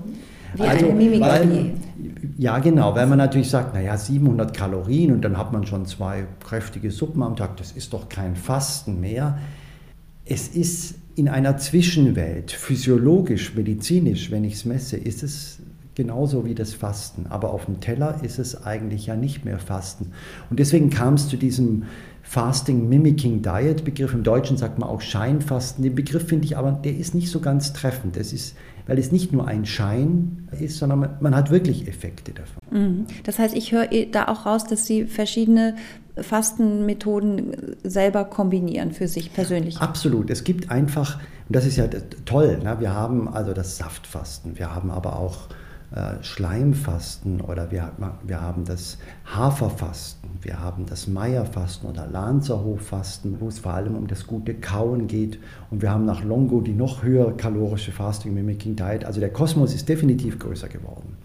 Wie 0.55 0.61
also, 0.63 0.85
eine 0.85 0.95
Mimikrie. 0.95 1.73
Ja, 2.37 2.59
genau, 2.59 2.95
weil 2.95 3.07
man 3.07 3.17
natürlich 3.17 3.49
sagt, 3.49 3.73
naja, 3.73 3.97
700 3.97 4.55
Kalorien 4.55 5.11
und 5.11 5.21
dann 5.21 5.37
hat 5.37 5.51
man 5.51 5.65
schon 5.65 5.85
zwei 5.85 6.25
kräftige 6.39 6.91
Suppen 6.91 7.21
am 7.21 7.35
Tag, 7.35 7.57
das 7.57 7.73
ist 7.73 7.93
doch 7.93 8.07
kein 8.07 8.35
Fasten 8.35 8.99
mehr. 9.01 9.37
Es 10.25 10.47
ist 10.47 10.95
in 11.15 11.27
einer 11.27 11.57
Zwischenwelt, 11.57 12.51
physiologisch, 12.51 13.55
medizinisch, 13.55 14.31
wenn 14.31 14.45
ich 14.45 14.53
es 14.53 14.65
messe, 14.65 14.95
ist 14.95 15.21
es 15.21 15.59
genauso 15.95 16.45
wie 16.45 16.55
das 16.55 16.73
Fasten. 16.73 17.25
Aber 17.27 17.51
auf 17.51 17.65
dem 17.65 17.81
Teller 17.81 18.23
ist 18.23 18.39
es 18.39 18.63
eigentlich 18.63 19.07
ja 19.07 19.17
nicht 19.17 19.43
mehr 19.43 19.59
Fasten. 19.59 20.13
Und 20.49 20.59
deswegen 20.59 20.89
kam 20.89 21.15
es 21.15 21.27
zu 21.27 21.35
diesem 21.35 21.83
Fasting 22.23 22.87
Mimicking 22.87 23.41
Diet 23.41 23.83
Begriff. 23.83 24.13
Im 24.13 24.23
Deutschen 24.23 24.55
sagt 24.55 24.79
man 24.79 24.87
auch 24.87 25.01
Scheinfasten. 25.01 25.83
Den 25.83 25.95
Begriff 25.95 26.27
finde 26.27 26.45
ich 26.45 26.55
aber, 26.55 26.71
der 26.71 26.95
ist 26.95 27.15
nicht 27.15 27.29
so 27.29 27.41
ganz 27.41 27.73
treffend. 27.73 28.15
Das 28.15 28.31
ist 28.31 28.55
weil 28.89 28.97
es 28.97 29.11
nicht 29.11 29.31
nur 29.31 29.47
ein 29.47 29.65
Schein 29.65 30.49
ist, 30.59 30.79
sondern 30.79 30.99
man, 30.99 31.09
man 31.19 31.35
hat 31.35 31.51
wirklich 31.51 31.87
Effekte 31.87 32.33
davon. 32.33 32.61
Mhm. 32.71 33.05
Das 33.23 33.37
heißt, 33.37 33.55
ich 33.55 33.71
höre 33.71 33.87
da 34.11 34.27
auch 34.27 34.47
raus, 34.47 34.65
dass 34.65 34.85
Sie 34.85 35.05
verschiedene 35.05 35.75
Fastenmethoden 36.17 37.75
selber 37.83 38.25
kombinieren 38.25 38.91
für 38.91 39.07
sich 39.07 39.31
persönlich. 39.31 39.77
Absolut. 39.79 40.29
Es 40.29 40.43
gibt 40.43 40.71
einfach, 40.71 41.19
und 41.47 41.55
das 41.55 41.65
ist 41.65 41.77
ja 41.77 41.85
toll, 42.25 42.59
ne? 42.63 42.77
wir 42.79 42.93
haben 42.93 43.29
also 43.29 43.53
das 43.53 43.77
Saftfasten, 43.77 44.57
wir 44.57 44.73
haben 44.73 44.89
aber 44.89 45.17
auch 45.17 45.49
äh, 45.49 45.53
Schleimfasten 46.21 47.41
oder 47.41 47.71
wir, 47.71 47.91
wir 48.23 48.41
haben 48.41 48.63
das 48.63 48.97
Haferfasten, 49.25 50.29
wir 50.41 50.59
haben 50.59 50.85
das 50.85 51.07
Meierfasten 51.07 51.89
oder 51.89 52.05
Lanzerhoffasten, 52.05 53.39
wo 53.39 53.47
es 53.47 53.59
vor 53.59 53.73
allem 53.73 53.95
um 53.95 54.07
das 54.07 54.27
gute 54.27 54.53
Kauen 54.53 55.07
geht. 55.07 55.39
Und 55.71 55.81
wir 55.81 55.89
haben 55.91 56.05
nach 56.05 56.23
Longo 56.23 56.61
die 56.61 56.73
noch 56.73 57.03
höher 57.03 57.35
kalorische 57.35 57.91
Fasting 57.91 58.33
Mimicking 58.33 58.75
Diet. 58.75 59.03
Also 59.05 59.19
der 59.19 59.33
Kosmos 59.33 59.73
ist 59.73 59.89
definitiv 59.89 60.37
größer 60.37 60.69
geworden 60.69 61.17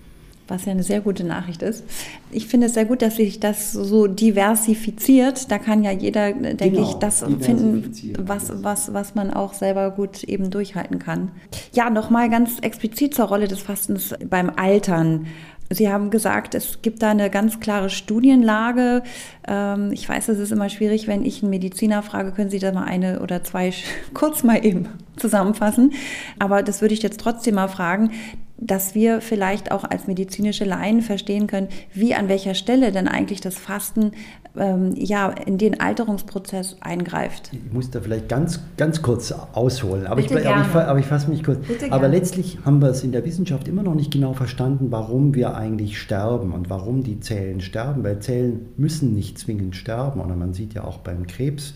was 0.48 0.64
ja 0.64 0.72
eine 0.72 0.82
sehr 0.82 1.00
gute 1.00 1.24
Nachricht 1.24 1.62
ist. 1.62 1.84
Ich 2.30 2.46
finde 2.46 2.66
es 2.66 2.74
sehr 2.74 2.84
gut, 2.84 3.02
dass 3.02 3.16
sich 3.16 3.40
das 3.40 3.72
so 3.72 4.06
diversifiziert. 4.06 5.50
Da 5.50 5.58
kann 5.58 5.82
ja 5.82 5.90
jeder, 5.90 6.32
denke 6.32 6.70
genau, 6.70 6.90
ich, 6.90 6.94
das 6.94 7.24
finden, 7.40 7.92
was, 8.18 8.52
was, 8.62 8.92
was 8.92 9.14
man 9.14 9.32
auch 9.32 9.54
selber 9.54 9.90
gut 9.90 10.24
eben 10.24 10.50
durchhalten 10.50 10.98
kann. 10.98 11.30
Ja, 11.72 11.90
nochmal 11.90 12.28
ganz 12.28 12.58
explizit 12.60 13.14
zur 13.14 13.26
Rolle 13.26 13.48
des 13.48 13.60
Fastens 13.60 14.14
beim 14.28 14.50
Altern. 14.50 15.26
Sie 15.70 15.90
haben 15.90 16.10
gesagt, 16.10 16.54
es 16.54 16.82
gibt 16.82 17.02
da 17.02 17.10
eine 17.10 17.30
ganz 17.30 17.58
klare 17.58 17.88
Studienlage. 17.88 19.02
Ähm, 19.48 19.92
ich 19.92 20.06
weiß, 20.06 20.28
es 20.28 20.38
ist 20.38 20.52
immer 20.52 20.68
schwierig, 20.68 21.08
wenn 21.08 21.24
ich 21.24 21.42
einen 21.42 21.50
Mediziner 21.50 22.02
frage, 22.02 22.32
können 22.32 22.50
Sie 22.50 22.58
da 22.58 22.70
mal 22.70 22.84
eine 22.84 23.20
oder 23.20 23.42
zwei 23.44 23.72
kurz 24.14 24.44
mal 24.44 24.64
eben 24.64 24.88
zusammenfassen. 25.16 25.92
Aber 26.38 26.62
das 26.62 26.82
würde 26.82 26.94
ich 26.94 27.02
jetzt 27.02 27.20
trotzdem 27.20 27.54
mal 27.54 27.68
fragen 27.68 28.10
dass 28.56 28.94
wir 28.94 29.20
vielleicht 29.20 29.72
auch 29.72 29.84
als 29.84 30.06
medizinische 30.06 30.64
Laien 30.64 31.02
verstehen 31.02 31.46
können, 31.46 31.68
wie 31.92 32.14
an 32.14 32.28
welcher 32.28 32.54
Stelle 32.54 32.92
denn 32.92 33.08
eigentlich 33.08 33.40
das 33.40 33.56
Fasten 33.56 34.12
ähm, 34.56 34.94
ja 34.94 35.30
in 35.30 35.58
den 35.58 35.80
Alterungsprozess 35.80 36.76
eingreift. 36.80 37.50
Ich 37.52 37.72
muss 37.72 37.90
da 37.90 38.00
vielleicht 38.00 38.28
ganz, 38.28 38.60
ganz 38.76 39.02
kurz 39.02 39.32
ausholen, 39.32 40.06
aber, 40.06 40.20
ich, 40.20 40.30
aber 40.30 40.40
ich, 40.40 40.74
aber 40.74 40.98
ich 40.98 41.06
fasse 41.06 41.30
mich 41.30 41.42
kurz. 41.42 41.66
Bitte 41.66 41.86
aber 41.86 42.02
gerne. 42.02 42.16
letztlich 42.16 42.58
haben 42.64 42.80
wir 42.80 42.88
es 42.88 43.02
in 43.02 43.10
der 43.10 43.24
Wissenschaft 43.24 43.66
immer 43.66 43.82
noch 43.82 43.94
nicht 43.94 44.12
genau 44.12 44.34
verstanden, 44.34 44.86
warum 44.90 45.34
wir 45.34 45.56
eigentlich 45.56 46.00
sterben 46.00 46.52
und 46.52 46.70
warum 46.70 47.02
die 47.02 47.20
Zellen 47.20 47.60
sterben, 47.60 48.04
weil 48.04 48.20
Zellen 48.20 48.66
müssen 48.76 49.14
nicht 49.14 49.38
zwingend 49.38 49.74
sterben. 49.74 50.20
Oder 50.20 50.36
man 50.36 50.54
sieht 50.54 50.74
ja 50.74 50.84
auch 50.84 50.98
beim 50.98 51.26
Krebs, 51.26 51.74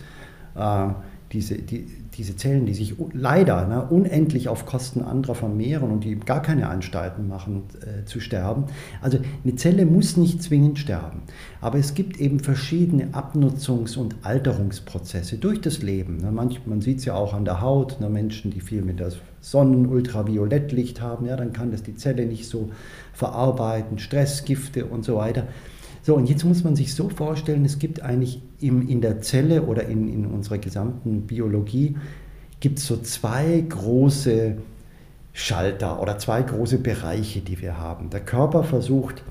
äh, 0.55 0.87
diese, 1.31 1.55
die, 1.55 1.85
diese 2.19 2.35
Zellen, 2.35 2.65
die 2.65 2.73
sich 2.73 2.95
leider 3.13 3.65
ne, 3.65 3.87
unendlich 3.89 4.49
auf 4.49 4.65
Kosten 4.65 5.01
anderer 5.01 5.35
vermehren 5.35 5.89
und 5.89 6.03
die 6.03 6.17
gar 6.17 6.41
keine 6.41 6.67
Anstalten 6.67 7.27
machen 7.27 7.63
äh, 7.81 8.05
zu 8.05 8.19
sterben. 8.19 8.65
Also 9.01 9.19
eine 9.43 9.55
Zelle 9.55 9.85
muss 9.85 10.17
nicht 10.17 10.43
zwingend 10.43 10.77
sterben, 10.77 11.21
aber 11.61 11.79
es 11.79 11.93
gibt 11.93 12.19
eben 12.19 12.41
verschiedene 12.41 13.07
Abnutzungs- 13.13 13.97
und 13.97 14.17
Alterungsprozesse 14.23 15.37
durch 15.37 15.61
das 15.61 15.81
Leben. 15.81 16.17
Ne. 16.17 16.31
Manch, 16.31 16.65
man 16.65 16.81
sieht 16.81 16.99
es 16.99 17.05
ja 17.05 17.15
auch 17.15 17.33
an 17.33 17.45
der 17.45 17.61
Haut, 17.61 18.01
ne, 18.01 18.09
Menschen, 18.09 18.51
die 18.51 18.59
viel 18.59 18.81
mit 18.81 18.99
der 18.99 19.13
Sonnen-Ultraviolettlicht 19.41 20.99
haben, 20.99 21.25
ja, 21.25 21.37
dann 21.37 21.53
kann 21.53 21.71
das 21.71 21.83
die 21.83 21.95
Zelle 21.95 22.25
nicht 22.25 22.47
so 22.47 22.71
verarbeiten, 23.13 23.97
Stressgifte 23.97 24.85
und 24.85 25.05
so 25.05 25.15
weiter. 25.15 25.47
So, 26.09 26.15
und 26.15 26.27
jetzt 26.27 26.43
muss 26.43 26.63
man 26.63 26.75
sich 26.75 26.95
so 26.95 27.07
vorstellen, 27.07 27.63
es 27.65 27.77
gibt 27.77 28.01
eigentlich 28.01 28.41
im, 28.59 28.89
in 28.89 28.99
der 28.99 29.21
Zelle 29.21 29.61
oder 29.61 29.83
in, 29.83 30.11
in 30.11 30.25
unserer 30.25 30.57
gesamten 30.57 31.27
Biologie, 31.27 31.97
gibt 32.59 32.79
es 32.79 32.87
so 32.87 32.97
zwei 32.97 33.63
große 33.69 34.57
Schalter 35.33 36.01
oder 36.01 36.17
zwei 36.17 36.41
große 36.41 36.79
Bereiche, 36.79 37.41
die 37.41 37.61
wir 37.61 37.77
haben. 37.77 38.09
Der 38.09 38.21
Körper 38.21 38.63
versucht 38.63 39.21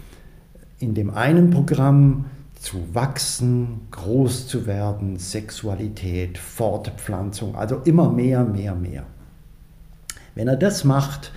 in 0.79 0.95
dem 0.95 1.11
einen 1.11 1.51
Programm 1.51 2.27
zu 2.61 2.95
wachsen, 2.95 3.81
groß 3.91 4.47
zu 4.47 4.69
werden, 4.69 5.19
Sexualität, 5.19 6.39
Fortpflanzung, 6.39 7.57
also 7.57 7.81
immer 7.87 8.09
mehr, 8.09 8.45
mehr, 8.45 8.77
mehr. 8.77 9.05
Wenn 10.37 10.47
er 10.47 10.55
das 10.57 10.85
macht, 10.85 11.33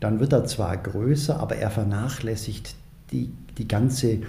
dann 0.00 0.18
wird 0.18 0.32
er 0.32 0.46
zwar 0.46 0.78
größer, 0.78 1.38
aber 1.38 1.56
er 1.56 1.68
vernachlässigt 1.68 2.74
die, 3.12 3.30
die 3.58 3.68
ganze 3.68 4.20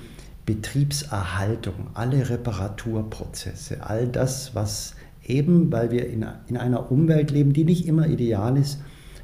Betriebserhaltung, 0.50 1.76
alle 1.94 2.28
Reparaturprozesse, 2.28 3.84
all 3.84 4.08
das, 4.08 4.56
was 4.56 4.96
eben, 5.24 5.72
weil 5.72 5.92
wir 5.92 6.10
in, 6.10 6.26
in 6.48 6.58
einer 6.58 6.92
Umwelt 6.92 7.30
leben, 7.30 7.54
die 7.54 7.66
nicht 7.66 7.88
immer 7.88 8.08
ideal 8.08 8.58
ist, 8.58 8.82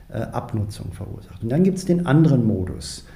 äh, 0.10 0.20
Abnutzung 0.20 0.94
verursacht. 0.94 1.42
Und 1.42 1.52
dann 1.52 1.64
gibt 1.64 1.80
es 1.80 1.86
den 1.86 2.06
anderen 2.06 2.46
Modus, 2.46 3.08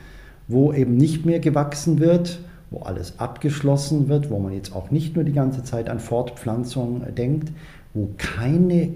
wo 0.48 0.74
eben 0.74 0.98
nicht 0.98 1.28
mehr 1.28 1.40
gewachsen 1.40 2.00
wird, 2.00 2.40
wo 2.72 2.80
alles 2.80 3.20
abgeschlossen 3.20 4.10
wird, 4.10 4.32
wo 4.32 4.40
man 4.40 4.54
jetzt 4.54 4.76
auch 4.76 4.90
nicht 4.90 5.14
nur 5.16 5.24
die 5.24 5.34
ganze 5.34 5.64
Zeit 5.64 5.88
an 5.88 6.00
Fortpflanzung 6.00 7.14
denkt, 7.14 7.52
wo 7.94 8.10
keine 8.18 8.90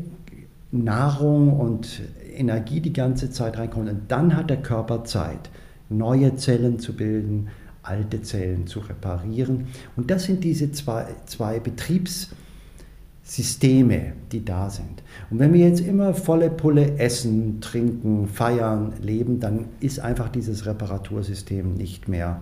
Nahrung 0.72 1.60
und 1.60 2.02
Energie 2.36 2.80
die 2.80 2.94
ganze 2.94 3.30
Zeit 3.30 3.60
reinkommt. 3.60 3.92
Und 3.92 4.02
dann 4.08 4.36
hat 4.36 4.50
der 4.50 4.64
Körper 4.64 5.04
Zeit, 5.04 5.52
neue 5.90 6.36
Zellen 6.36 6.80
zu 6.80 6.96
bilden, 6.96 7.50
alte 7.84 8.22
Zellen 8.22 8.68
zu 8.68 8.80
reparieren. 8.80 9.68
Und 9.96 10.10
das 10.10 10.24
sind 10.24 10.44
diese 10.44 10.72
zwei, 10.72 11.06
zwei 11.26 11.60
Betriebssysteme, 11.60 14.14
die 14.32 14.44
da 14.44 14.70
sind. 14.70 15.04
Und 15.30 15.40
wenn 15.40 15.54
wir 15.54 15.68
jetzt 15.68 15.82
immer 15.82 16.14
volle 16.14 16.50
Pulle 16.50 16.98
essen, 16.98 17.62
trinken, 17.62 18.28
feiern, 18.28 18.94
leben, 19.02 19.40
dann 19.40 19.66
ist 19.80 20.00
einfach 20.00 20.30
dieses 20.30 20.66
Reparatursystem 20.66 21.76
nicht 21.76 22.08
mehr 22.08 22.42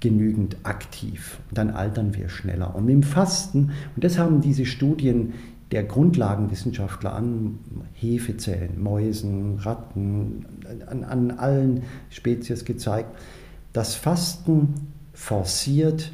genügend 0.00 0.56
aktiv. 0.62 1.38
Und 1.50 1.58
dann 1.58 1.70
altern 1.70 2.16
wir 2.16 2.28
schneller. 2.28 2.74
Und 2.74 2.86
dem 2.86 3.02
Fasten, 3.02 3.72
und 3.94 4.02
das 4.02 4.18
haben 4.18 4.40
diese 4.40 4.64
Studien 4.64 5.34
der 5.72 5.84
Grundlagenwissenschaftler 5.84 7.14
an 7.14 7.58
Hefezellen, 7.94 8.82
Mäusen, 8.82 9.58
Ratten, 9.58 10.46
an, 10.88 11.04
an 11.04 11.30
allen 11.32 11.82
Spezies 12.08 12.64
gezeigt, 12.64 13.10
das 13.72 13.94
Fasten 13.94 14.74
forciert 15.12 16.12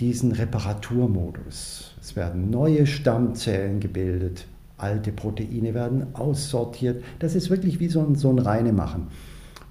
diesen 0.00 0.32
Reparaturmodus. 0.32 1.94
Es 2.00 2.16
werden 2.16 2.50
neue 2.50 2.86
Stammzellen 2.86 3.80
gebildet, 3.80 4.46
alte 4.76 5.12
Proteine 5.12 5.74
werden 5.74 6.14
aussortiert. 6.14 7.02
Das 7.18 7.34
ist 7.34 7.50
wirklich 7.50 7.80
wie 7.80 7.88
so 7.88 8.00
ein, 8.00 8.14
so 8.14 8.30
ein 8.30 8.38
Reinemachen. 8.38 9.08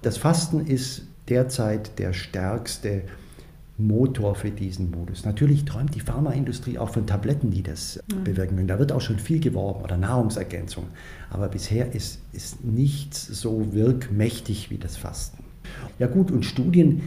Das 0.02 0.18
Fasten 0.18 0.66
ist 0.66 1.04
derzeit 1.30 2.00
der 2.00 2.14
stärkste 2.14 3.04
Motor 3.78 4.36
für 4.36 4.52
diesen 4.52 4.90
Modus. 4.92 5.26
Natürlich 5.26 5.66
träumt 5.66 5.96
die 5.96 6.00
Pharmaindustrie 6.00 6.78
auch 6.78 6.90
von 6.90 7.06
Tabletten, 7.06 7.52
die 7.52 7.62
das 7.62 8.02
mhm. 8.08 8.24
bewirken 8.24 8.56
können. 8.56 8.68
Da 8.68 8.80
wird 8.80 8.92
auch 8.92 9.02
schon 9.02 9.20
viel 9.20 9.40
geworben 9.40 9.84
oder 9.84 9.98
Nahrungsergänzung. 9.98 10.86
Aber 11.30 11.50
bisher 11.50 11.94
ist, 11.94 12.20
ist 12.32 12.64
nichts 12.64 13.28
so 13.28 13.74
wirkmächtig 13.74 14.70
wie 14.70 14.78
das 14.78 14.96
Fasten. 14.96 15.44
Ja 16.00 16.08
gut, 16.08 16.32
und 16.32 16.46
Studien 16.46 17.02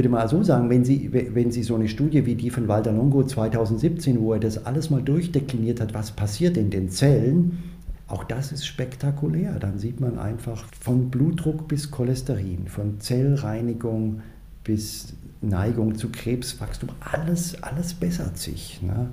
würde 0.00 0.08
mal 0.08 0.28
so 0.28 0.42
sagen, 0.42 0.70
wenn 0.70 0.82
Sie, 0.82 1.10
wenn 1.12 1.50
Sie 1.50 1.62
so 1.62 1.74
eine 1.74 1.86
Studie 1.86 2.24
wie 2.24 2.34
die 2.34 2.48
von 2.48 2.68
Walter 2.68 2.90
Longo 2.90 3.22
2017, 3.22 4.18
wo 4.18 4.32
er 4.32 4.40
das 4.40 4.64
alles 4.64 4.88
mal 4.88 5.02
durchdekliniert 5.02 5.78
hat, 5.78 5.92
was 5.92 6.12
passiert 6.12 6.56
in 6.56 6.70
den 6.70 6.88
Zellen, 6.88 7.58
auch 8.06 8.24
das 8.24 8.50
ist 8.50 8.66
spektakulär. 8.66 9.58
Dann 9.58 9.78
sieht 9.78 10.00
man 10.00 10.18
einfach 10.18 10.64
von 10.80 11.10
Blutdruck 11.10 11.68
bis 11.68 11.90
Cholesterin, 11.90 12.66
von 12.66 12.98
Zellreinigung 12.98 14.22
bis 14.64 15.12
Neigung 15.42 15.94
zu 15.96 16.08
Krebswachstum, 16.08 16.88
alles, 17.00 17.62
alles 17.62 17.92
bessert 17.92 18.38
sich. 18.38 18.80
Ne? 18.80 19.10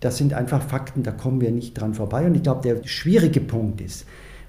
Das 0.00 0.18
sind 0.18 0.34
einfach 0.34 0.60
Fakten, 0.60 1.02
da 1.02 1.12
kommen 1.12 1.40
wir 1.40 1.50
nicht 1.50 1.72
dran 1.80 1.94
vorbei. 1.94 2.26
Und 2.26 2.34
ich 2.34 2.42
glaube, 2.42 2.60
der 2.60 2.86
schwierige 2.86 3.40
Punkt 3.40 3.80
ist, 3.80 4.04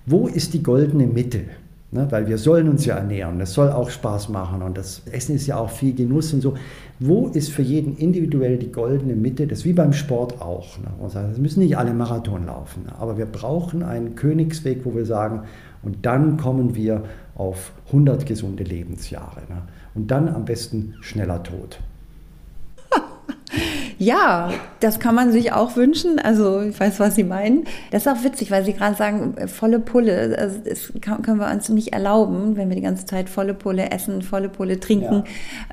wo 0.05 0.27
ist 0.27 0.53
die 0.53 0.63
goldene 0.63 1.07
Mitte? 1.07 1.45
Ne, 1.89 2.05
weil 2.09 2.27
wir 2.27 2.37
sollen 2.37 2.67
uns 2.67 2.85
ja 2.85 2.97
ernähren, 2.97 3.39
das 3.39 3.53
soll 3.53 3.71
auch 3.71 3.89
Spaß 3.89 4.27
machen 4.27 4.61
und 4.61 4.77
das 4.77 5.03
Essen 5.09 5.33
ist 5.37 5.47
ja 5.47 5.57
auch 5.57 5.69
viel 5.69 5.95
Genuss 5.95 6.33
und 6.33 6.41
so. 6.41 6.55
Wo 6.99 7.27
ist 7.27 7.49
für 7.49 7.61
jeden 7.61 7.95
individuell 7.95 8.57
die 8.57 8.73
goldene 8.73 9.15
Mitte? 9.15 9.47
Das 9.47 9.59
ist 9.59 9.65
wie 9.65 9.71
beim 9.71 9.93
Sport 9.93 10.41
auch. 10.41 10.77
Ne? 10.79 10.89
Es 11.31 11.37
müssen 11.37 11.61
nicht 11.61 11.77
alle 11.77 11.93
Marathon 11.93 12.45
laufen, 12.45 12.83
ne? 12.87 12.91
aber 12.99 13.17
wir 13.17 13.25
brauchen 13.25 13.83
einen 13.83 14.15
Königsweg, 14.15 14.81
wo 14.83 14.95
wir 14.95 15.05
sagen, 15.05 15.43
und 15.81 16.05
dann 16.05 16.35
kommen 16.35 16.75
wir 16.75 17.03
auf 17.35 17.71
100 17.87 18.25
gesunde 18.25 18.65
Lebensjahre. 18.65 19.41
Ne? 19.47 19.61
Und 19.95 20.11
dann 20.11 20.27
am 20.27 20.43
besten 20.43 20.95
schneller 20.99 21.41
tot. 21.41 21.79
Ja, 23.99 24.51
das 24.79 24.99
kann 24.99 25.15
man 25.15 25.31
sich 25.31 25.53
auch 25.53 25.75
wünschen. 25.75 26.19
Also 26.19 26.61
ich 26.61 26.79
weiß, 26.79 26.99
was 26.99 27.15
Sie 27.15 27.23
meinen. 27.23 27.65
Das 27.91 28.05
ist 28.05 28.11
auch 28.11 28.23
witzig, 28.23 28.51
weil 28.51 28.63
Sie 28.63 28.73
gerade 28.73 28.95
sagen, 28.95 29.35
volle 29.47 29.79
Pulle. 29.79 30.35
Also 30.37 30.59
das 30.63 30.93
können 31.01 31.39
wir 31.39 31.49
uns 31.51 31.69
nicht 31.69 31.93
erlauben, 31.93 32.55
wenn 32.55 32.69
wir 32.69 32.75
die 32.75 32.81
ganze 32.81 33.05
Zeit 33.05 33.29
volle 33.29 33.53
Pulle 33.53 33.91
essen, 33.91 34.21
volle 34.21 34.49
Pulle 34.49 34.79
trinken. 34.79 35.23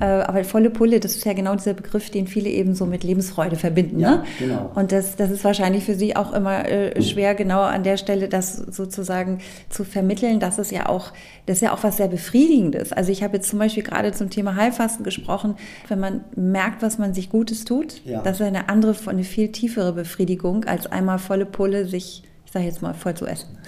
Ja. 0.01 0.21
Äh, 0.21 0.25
aber 0.25 0.45
volle 0.45 0.71
Pulle, 0.71 1.01
das 1.01 1.17
ist 1.17 1.25
ja 1.25 1.35
genau 1.35 1.55
dieser 1.55 1.75
Begriff, 1.75 2.11
den 2.11 2.27
viele 2.27 2.49
eben 2.49 2.75
so 2.75 2.87
mit 2.87 3.05
Lebensfreude 3.05 3.57
verbinden. 3.57 4.01
Ja, 4.01 4.17
ne? 4.17 4.25
genau. 4.39 4.71
Und 4.75 4.93
das, 4.93 5.17
das 5.17 5.31
ist 5.31 5.45
wahrscheinlich 5.45 5.85
für 5.85 5.95
Sie 5.95 6.17
auch 6.17 6.33
immer 6.33 6.67
äh, 6.69 7.03
schwer, 7.03 7.35
genau 7.35 7.63
an 7.63 7.83
der 7.83 7.99
Stelle 7.99 8.29
das 8.29 8.57
sozusagen 8.57 9.41
zu 9.69 9.85
vermitteln. 9.85 10.41
Das 10.41 10.59
ist 10.59 10.73
ja 10.73 10.89
auch, 10.89 11.13
das 11.47 11.59
ist 11.59 11.63
ja 11.63 11.73
auch 11.73 11.83
was 11.83 11.99
sehr 11.99 12.09
Befriedigendes. 12.09 12.93
Also 12.93 13.13
ich 13.13 13.23
habe 13.23 13.37
jetzt 13.37 13.51
zum 13.51 13.59
Beispiel 13.59 13.83
gerade 13.83 14.13
zum 14.13 14.31
Thema 14.31 14.57
Heilfasten 14.57 15.05
gesprochen. 15.05 15.57
Wenn 15.89 16.01
man 16.01 16.25
merkt, 16.37 16.83
was 16.83 16.97
man 16.97 17.13
sich 17.13 17.29
Gutes 17.29 17.65
tut, 17.65 18.01
ja. 18.05 18.14
Das 18.23 18.41
ist 18.41 18.47
eine 18.47 18.69
andere, 18.69 18.95
eine 19.07 19.25
viel 19.25 19.51
tiefere 19.51 19.93
Befriedigung, 19.93 20.65
als 20.65 20.87
einmal 20.87 21.19
volle 21.19 21.47
Pulle 21.47 21.87
sich, 21.87 22.23
ich 22.45 22.53
sage 22.53 22.67
jetzt 22.67 22.83
mal, 22.83 22.95
voll 22.95 23.15
zu 23.15 23.27
essen. 23.27 23.59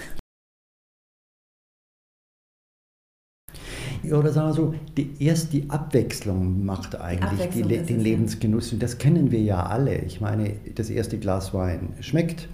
Oder 4.11 4.31
sagen 4.31 4.49
wir 4.49 4.53
so, 4.53 4.73
die, 4.95 5.11
erst 5.19 5.53
die 5.53 5.69
Abwechslung 5.69 6.65
macht 6.65 6.99
eigentlich 6.99 7.41
Abwechslung 7.41 7.67
die, 7.67 7.77
den 7.79 7.99
Lebensgenuss. 7.99 8.71
Und 8.71 8.81
das 8.81 8.97
kennen 8.97 9.31
wir 9.31 9.41
ja 9.41 9.65
alle. 9.65 9.97
Ich 9.99 10.21
meine, 10.21 10.53
das 10.75 10.89
erste 10.89 11.17
Glas 11.17 11.53
Wein 11.53 11.93
schmeckt. 11.99 12.47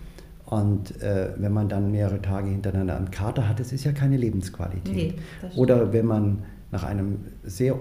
Und 0.45 1.01
äh, 1.01 1.31
wenn 1.37 1.51
man 1.51 1.69
dann 1.69 1.91
mehrere 1.91 2.21
Tage 2.21 2.49
hintereinander 2.49 2.95
einen 2.97 3.11
Kater 3.11 3.47
hat, 3.47 3.59
das 3.59 3.71
ist 3.71 3.83
ja 3.83 3.91
keine 3.91 4.17
Lebensqualität. 4.17 5.15
Nee, 5.15 5.15
Oder 5.55 5.93
wenn 5.93 6.05
man 6.05 6.43
nach 6.71 6.83
einem 6.83 7.19
sehr, 7.43 7.75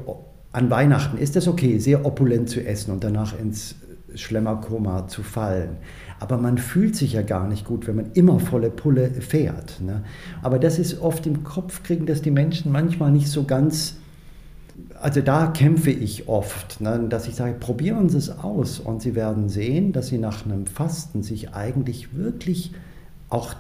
an 0.53 0.71
Weihnachten 0.71 1.19
ist 1.19 1.37
das 1.37 1.49
okay, 1.49 1.79
sehr 1.79 2.07
opulent 2.07 2.49
zu 2.49 2.65
essen 2.65 2.93
und 2.93 3.05
danach 3.05 3.39
ins 3.39 3.77
Schlemmerkoma 4.17 5.09
zu 5.09 5.23
fallen. 5.23 5.77
Aber 6.21 6.39
man 6.39 6.59
fühlt 6.59 6.95
sich 6.95 7.15
ja 7.15 7.23
gar 7.23 7.49
nicht 7.49 7.65
gut, 7.65 7.87
wenn 7.87 7.97
man 7.97 8.13
immer 8.15 8.39
volle 8.39 8.71
Pulle 8.71 9.11
fährt. 9.11 9.81
Ne? 9.81 10.03
Aber 10.43 10.59
das 10.59 10.79
ist 10.79 11.01
oft 11.01 11.27
im 11.27 11.43
Kopf, 11.43 11.83
kriegen 11.83 12.07
das 12.07 12.23
die 12.23 12.31
Menschen 12.31 12.71
manchmal 12.71 13.11
nicht 13.11 13.29
so 13.29 13.45
ganz. 13.45 13.97
Also 15.01 15.21
da 15.21 15.49
kämpfe 15.49 15.91
ich 15.91 16.29
oft, 16.29 16.81
ne? 16.81 17.07
dass 17.09 17.27
ich 17.27 17.35
sage, 17.35 17.55
probieren 17.55 18.09
Sie 18.09 18.19
es 18.19 18.31
aus 18.31 18.79
und 18.79 19.03
Sie 19.03 19.15
werden 19.15 19.49
sehen, 19.49 19.93
dass 19.93 20.09
Sie 20.09 20.19
nach 20.19 20.45
einem 20.45 20.67
Fasten 20.67 21.23
sich 21.23 21.55
eigentlich 21.55 22.17
wirklich 22.17 22.73
auch 23.29 23.55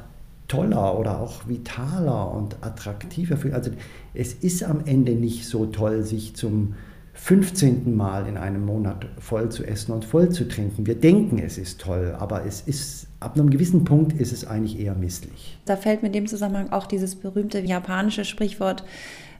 toller 0.48 0.98
oder 0.98 1.18
auch 1.20 1.48
vitaler 1.48 2.30
und 2.30 2.56
attraktiver 2.60 3.36
fühlen. 3.36 3.54
Also 3.54 3.70
es 4.14 4.34
ist 4.34 4.62
am 4.62 4.82
Ende 4.84 5.12
nicht 5.12 5.46
so 5.46 5.66
toll, 5.66 6.02
sich 6.02 6.36
zum 6.36 6.74
15. 7.14 7.94
Mal 7.94 8.26
in 8.26 8.36
einem 8.36 8.64
Monat 8.64 9.06
voll 9.18 9.50
zu 9.50 9.64
essen 9.64 9.92
und 9.92 10.04
voll 10.04 10.30
zu 10.30 10.48
trinken. 10.48 10.86
Wir 10.86 10.94
denken, 10.94 11.38
es 11.38 11.58
ist 11.58 11.80
toll, 11.80 12.16
aber 12.18 12.46
es 12.46 12.62
ist 12.62 13.06
ab 13.20 13.36
einem 13.36 13.50
gewissen 13.50 13.84
Punkt 13.84 14.18
ist 14.20 14.32
es 14.32 14.46
eigentlich 14.46 14.80
eher 14.80 14.94
misslich. 14.94 15.58
Da 15.64 15.76
fällt 15.76 16.02
in 16.02 16.12
dem 16.12 16.26
Zusammenhang 16.26 16.70
auch 16.70 16.86
dieses 16.86 17.14
berühmte 17.14 17.60
japanische 17.60 18.24
Sprichwort 18.24 18.84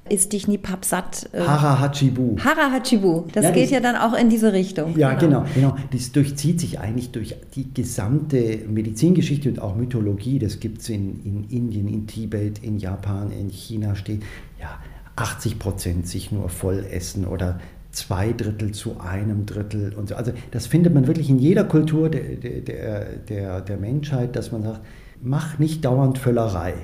ist 0.09 0.33
dich 0.33 0.49
nie 0.49 0.59
pappsatt. 0.59 1.29
Äh, 1.33 1.41
Hara 1.41 1.79
Hachibu. 1.81 2.37
Hara 2.39 2.73
Hachibu. 2.73 3.25
Das 3.33 3.45
ja, 3.45 3.51
geht 3.53 3.65
das, 3.65 3.71
ja 3.71 3.81
dann 3.81 3.97
auch 3.97 4.15
in 4.15 4.29
diese 4.29 4.53
Richtung. 4.53 4.99
Ja, 4.99 5.15
genau. 5.15 5.45
genau. 5.55 5.77
Das 5.93 6.11
durchzieht 6.13 6.61
sich 6.61 6.81
eigentlich 6.81 7.13
durch 7.13 7.37
die 7.55 7.73
gesamte 7.73 8.59
Medizingeschichte 8.69 9.49
und 9.49 9.61
auch 9.61 9.77
Mythologie. 9.77 10.39
Das 10.39 10.59
gibt 10.59 10.81
es 10.81 10.89
in, 10.89 11.25
in 11.25 11.45
Indien, 11.51 11.89
in 11.89 12.07
Tibet, 12.07 12.59
in 12.59 12.79
Japan, 12.79 13.31
in 13.31 13.49
China 13.49 13.95
steht. 13.95 14.23
Ja, 14.61 14.79
80 15.17 15.59
Prozent 15.59 16.09
sich 16.09 16.33
nur 16.33 16.49
voll 16.49 16.87
essen 16.91 17.27
oder 17.27 17.61
zwei 17.91 18.33
Drittel 18.33 18.73
zu 18.73 19.01
einem 19.01 19.47
Drittel 19.47 19.93
und 19.95 20.09
so. 20.09 20.15
Also 20.15 20.33
das 20.51 20.67
findet 20.67 20.95
man 20.95 21.07
wirklich 21.07 21.29
in 21.29 21.39
jeder 21.39 21.65
Kultur 21.65 22.09
der, 22.09 22.23
der, 22.37 23.17
der, 23.17 23.61
der 23.61 23.77
Menschheit, 23.77 24.35
dass 24.35 24.51
man 24.51 24.63
sagt, 24.63 24.81
mach 25.21 25.59
nicht 25.59 25.85
dauernd 25.85 26.19
Völlerei 26.19 26.75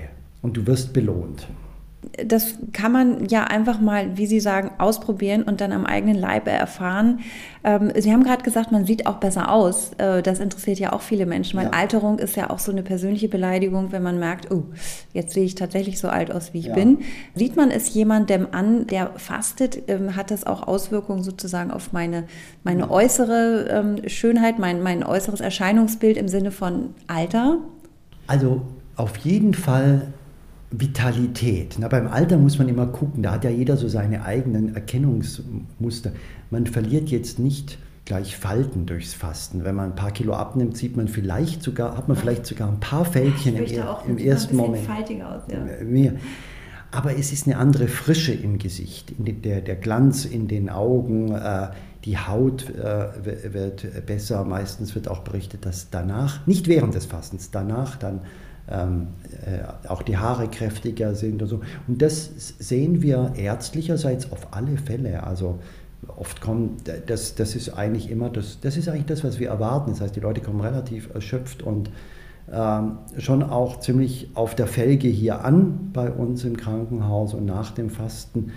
und 0.42 0.56
du 0.56 0.66
wirst 0.66 0.92
belohnt 0.92 1.48
das 2.24 2.54
kann 2.72 2.92
man 2.92 3.26
ja 3.26 3.44
einfach 3.44 3.80
mal, 3.80 4.16
wie 4.16 4.26
Sie 4.26 4.40
sagen, 4.40 4.70
ausprobieren 4.78 5.42
und 5.42 5.60
dann 5.60 5.72
am 5.72 5.86
eigenen 5.86 6.16
Leibe 6.16 6.50
erfahren. 6.50 7.20
Ähm, 7.64 7.92
Sie 7.96 8.12
haben 8.12 8.24
gerade 8.24 8.42
gesagt, 8.42 8.72
man 8.72 8.84
sieht 8.84 9.06
auch 9.06 9.16
besser 9.16 9.50
aus. 9.50 9.92
Äh, 9.98 10.22
das 10.22 10.40
interessiert 10.40 10.78
ja 10.78 10.92
auch 10.92 11.00
viele 11.00 11.26
Menschen, 11.26 11.58
weil 11.58 11.66
ja. 11.66 11.72
Alterung 11.72 12.18
ist 12.18 12.36
ja 12.36 12.50
auch 12.50 12.58
so 12.58 12.72
eine 12.72 12.82
persönliche 12.82 13.28
Beleidigung, 13.28 13.92
wenn 13.92 14.02
man 14.02 14.18
merkt, 14.18 14.50
oh, 14.50 14.64
jetzt 15.12 15.34
sehe 15.34 15.44
ich 15.44 15.54
tatsächlich 15.54 15.98
so 15.98 16.08
alt 16.08 16.30
aus, 16.30 16.54
wie 16.54 16.58
ich 16.58 16.66
ja. 16.66 16.74
bin. 16.74 16.98
Sieht 17.34 17.56
man 17.56 17.70
es 17.70 17.92
jemandem 17.92 18.48
an, 18.52 18.86
der 18.86 19.12
fastet, 19.16 19.82
ähm, 19.88 20.16
hat 20.16 20.30
das 20.30 20.46
auch 20.46 20.66
Auswirkungen 20.66 21.22
sozusagen 21.22 21.70
auf 21.70 21.92
meine, 21.92 22.24
meine 22.64 22.90
äußere 22.90 23.68
ähm, 23.70 24.08
Schönheit, 24.08 24.58
mein, 24.58 24.82
mein 24.82 25.04
äußeres 25.04 25.40
Erscheinungsbild 25.40 26.16
im 26.16 26.28
Sinne 26.28 26.50
von 26.50 26.94
Alter? 27.06 27.58
Also 28.26 28.62
auf 28.96 29.16
jeden 29.18 29.54
Fall 29.54 30.02
Vitalität. 30.70 31.76
Na, 31.78 31.88
beim 31.88 32.08
Alter 32.08 32.36
muss 32.36 32.58
man 32.58 32.68
immer 32.68 32.86
gucken, 32.86 33.22
da 33.22 33.32
hat 33.32 33.44
ja 33.44 33.50
jeder 33.50 33.76
so 33.76 33.88
seine 33.88 34.24
eigenen 34.24 34.74
Erkennungsmuster. 34.74 36.12
Man 36.50 36.66
verliert 36.66 37.08
jetzt 37.08 37.38
nicht 37.38 37.78
gleich 38.04 38.36
Falten 38.36 38.86
durchs 38.86 39.14
Fasten. 39.14 39.64
Wenn 39.64 39.74
man 39.74 39.90
ein 39.90 39.94
paar 39.94 40.10
Kilo 40.10 40.34
abnimmt, 40.34 40.76
sieht 40.76 40.96
man 40.96 41.08
vielleicht 41.08 41.62
sogar, 41.62 41.96
hat 41.96 42.08
man 42.08 42.16
vielleicht 42.16 42.46
sogar 42.46 42.68
ein 42.68 42.80
paar 42.80 43.04
Fältchen 43.04 43.56
im, 43.56 43.64
im 44.08 44.18
ersten 44.18 44.56
Moment. 44.56 44.88
Aus, 44.88 45.42
ja. 45.50 45.84
Mehr. 45.84 46.14
Aber 46.90 47.16
es 47.18 47.32
ist 47.32 47.46
eine 47.46 47.58
andere 47.58 47.86
Frische 47.86 48.32
im 48.32 48.58
Gesicht, 48.58 49.12
der, 49.18 49.60
der 49.60 49.76
Glanz 49.76 50.24
in 50.24 50.48
den 50.48 50.70
Augen, 50.70 51.32
äh, 51.32 51.68
die 52.06 52.16
Haut 52.16 52.70
äh, 52.70 53.52
wird 53.52 54.06
besser. 54.06 54.44
Meistens 54.44 54.94
wird 54.94 55.08
auch 55.08 55.20
berichtet, 55.20 55.66
dass 55.66 55.90
danach, 55.90 56.46
nicht 56.46 56.66
während 56.66 56.94
des 56.94 57.04
Fastens, 57.04 57.50
danach 57.50 57.96
dann 57.96 58.22
ähm, 58.70 59.08
äh, 59.46 59.88
auch 59.88 60.02
die 60.02 60.16
Haare 60.16 60.48
kräftiger 60.48 61.14
sind 61.14 61.42
und 61.42 61.48
so. 61.48 61.60
Und 61.86 62.02
das 62.02 62.30
sehen 62.58 63.02
wir 63.02 63.32
ärztlicherseits 63.36 64.30
auf 64.32 64.48
alle 64.52 64.76
Fälle. 64.76 65.22
Also 65.22 65.58
oft 66.16 66.40
kommt, 66.40 66.90
das, 67.06 67.34
das 67.34 67.54
ist 67.54 67.70
eigentlich 67.70 68.10
immer 68.10 68.30
das, 68.30 68.60
das 68.60 68.76
ist 68.76 68.88
eigentlich 68.88 69.06
das, 69.06 69.24
was 69.24 69.38
wir 69.38 69.48
erwarten. 69.48 69.90
Das 69.90 70.00
heißt, 70.00 70.16
die 70.16 70.20
Leute 70.20 70.40
kommen 70.40 70.60
relativ 70.60 71.12
erschöpft 71.14 71.62
und 71.62 71.90
ähm, 72.52 72.98
schon 73.18 73.42
auch 73.42 73.80
ziemlich 73.80 74.30
auf 74.34 74.54
der 74.54 74.66
Felge 74.66 75.08
hier 75.08 75.44
an 75.44 75.90
bei 75.92 76.10
uns 76.10 76.44
im 76.44 76.56
Krankenhaus 76.56 77.34
und 77.34 77.44
nach 77.44 77.72
dem 77.72 77.90
Fasten 77.90 78.52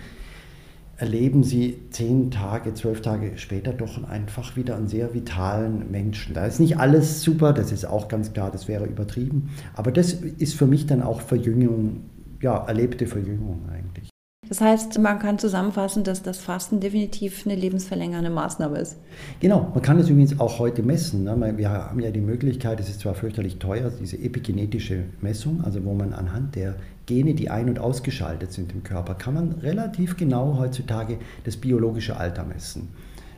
erleben 1.02 1.42
sie 1.42 1.78
zehn 1.90 2.30
Tage, 2.30 2.74
zwölf 2.74 3.02
Tage 3.02 3.32
später 3.34 3.72
doch 3.72 4.04
einfach 4.04 4.54
wieder 4.54 4.76
einen 4.76 4.86
sehr 4.86 5.14
vitalen 5.14 5.90
Menschen. 5.90 6.32
Da 6.32 6.46
ist 6.46 6.60
nicht 6.60 6.78
alles 6.78 7.22
super, 7.22 7.52
das 7.52 7.72
ist 7.72 7.84
auch 7.84 8.06
ganz 8.06 8.32
klar, 8.32 8.52
das 8.52 8.68
wäre 8.68 8.86
übertrieben. 8.86 9.50
Aber 9.74 9.90
das 9.90 10.12
ist 10.12 10.54
für 10.54 10.68
mich 10.68 10.86
dann 10.86 11.02
auch 11.02 11.20
Verjüngung, 11.20 12.02
ja, 12.40 12.56
erlebte 12.68 13.08
Verjüngung 13.08 13.68
eigentlich. 13.68 14.11
Das 14.52 14.60
heißt, 14.60 14.98
man 14.98 15.18
kann 15.18 15.38
zusammenfassen, 15.38 16.04
dass 16.04 16.22
das 16.22 16.36
Fasten 16.36 16.78
definitiv 16.78 17.46
eine 17.46 17.54
lebensverlängernde 17.54 18.28
Maßnahme 18.28 18.80
ist. 18.80 18.98
Genau, 19.40 19.70
man 19.72 19.80
kann 19.80 19.98
es 19.98 20.10
übrigens 20.10 20.38
auch 20.38 20.58
heute 20.58 20.82
messen. 20.82 21.24
Ne? 21.24 21.54
Wir 21.56 21.70
haben 21.70 22.00
ja 22.00 22.10
die 22.10 22.20
Möglichkeit, 22.20 22.78
es 22.78 22.90
ist 22.90 23.00
zwar 23.00 23.14
fürchterlich 23.14 23.60
teuer, 23.60 23.90
diese 23.98 24.18
epigenetische 24.18 25.04
Messung, 25.22 25.62
also 25.64 25.82
wo 25.86 25.94
man 25.94 26.12
anhand 26.12 26.54
der 26.54 26.74
Gene, 27.06 27.32
die 27.32 27.48
ein- 27.48 27.70
und 27.70 27.78
ausgeschaltet 27.78 28.52
sind 28.52 28.74
im 28.74 28.82
Körper, 28.82 29.14
kann 29.14 29.32
man 29.32 29.52
relativ 29.52 30.18
genau 30.18 30.58
heutzutage 30.58 31.16
das 31.44 31.56
biologische 31.56 32.18
Alter 32.18 32.44
messen. 32.44 32.90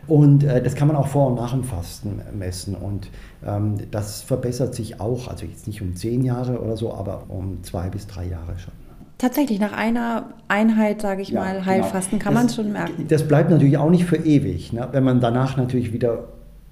Und 0.09 0.42
äh, 0.42 0.61
das 0.64 0.74
kann 0.74 0.88
man 0.88 0.96
auch 0.96 1.07
vor 1.07 1.29
und 1.29 1.37
nach 1.37 1.53
dem 1.53 1.62
Fasten 1.62 2.22
messen. 2.37 2.74
Und 2.74 3.09
ähm, 3.46 3.77
das 3.92 4.22
verbessert 4.22 4.74
sich 4.74 4.98
auch, 4.98 5.29
also 5.29 5.46
jetzt 5.46 5.68
nicht 5.68 5.81
um 5.81 5.94
zehn 5.94 6.24
Jahre 6.24 6.61
oder 6.61 6.77
so, 6.77 6.92
aber 6.92 7.27
um 7.29 7.62
zwei 7.62 7.88
bis 7.88 8.09
drei 8.09 8.27
Jahre 8.27 8.59
schon. 8.59 8.74
Tatsächlich, 9.18 9.61
nach 9.61 9.72
einer 9.72 10.31
Einheit, 10.48 11.00
sage 11.00 11.22
ich 11.22 11.29
ja, 11.29 11.40
mal, 11.40 11.55
genau. 11.55 11.66
Heilfasten 11.66 12.18
kann 12.18 12.35
man 12.35 12.46
es 12.46 12.57
schon 12.57 12.72
merken. 12.72 13.07
Das 13.09 13.27
bleibt 13.27 13.50
natürlich 13.50 13.79
auch 13.79 13.90
nicht 13.90 14.05
für 14.05 14.16
ewig. 14.16 14.72
Ne? 14.72 14.88
Wenn 14.90 15.05
man 15.05 15.20
danach 15.20 15.57
natürlich 15.57 15.92
wieder 15.92 16.24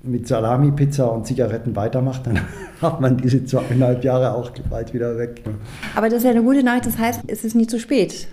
mit 0.02 0.26
Salami, 0.26 0.72
Pizza 0.72 1.12
und 1.12 1.26
Zigaretten 1.26 1.76
weitermacht, 1.76 2.26
dann 2.26 2.40
hat 2.82 3.00
man 3.00 3.16
diese 3.16 3.44
zweieinhalb 3.44 4.02
Jahre 4.02 4.34
auch 4.34 4.50
bald 4.68 4.92
wieder 4.92 5.16
weg. 5.18 5.42
Ne? 5.46 5.54
Aber 5.94 6.08
das 6.08 6.18
ist 6.18 6.24
ja 6.24 6.30
eine 6.30 6.42
gute 6.42 6.62
Nachricht, 6.64 6.86
das 6.86 6.98
heißt, 6.98 7.22
es 7.28 7.44
ist 7.44 7.54
nie 7.54 7.66
zu 7.66 7.78
spät. 7.78 8.26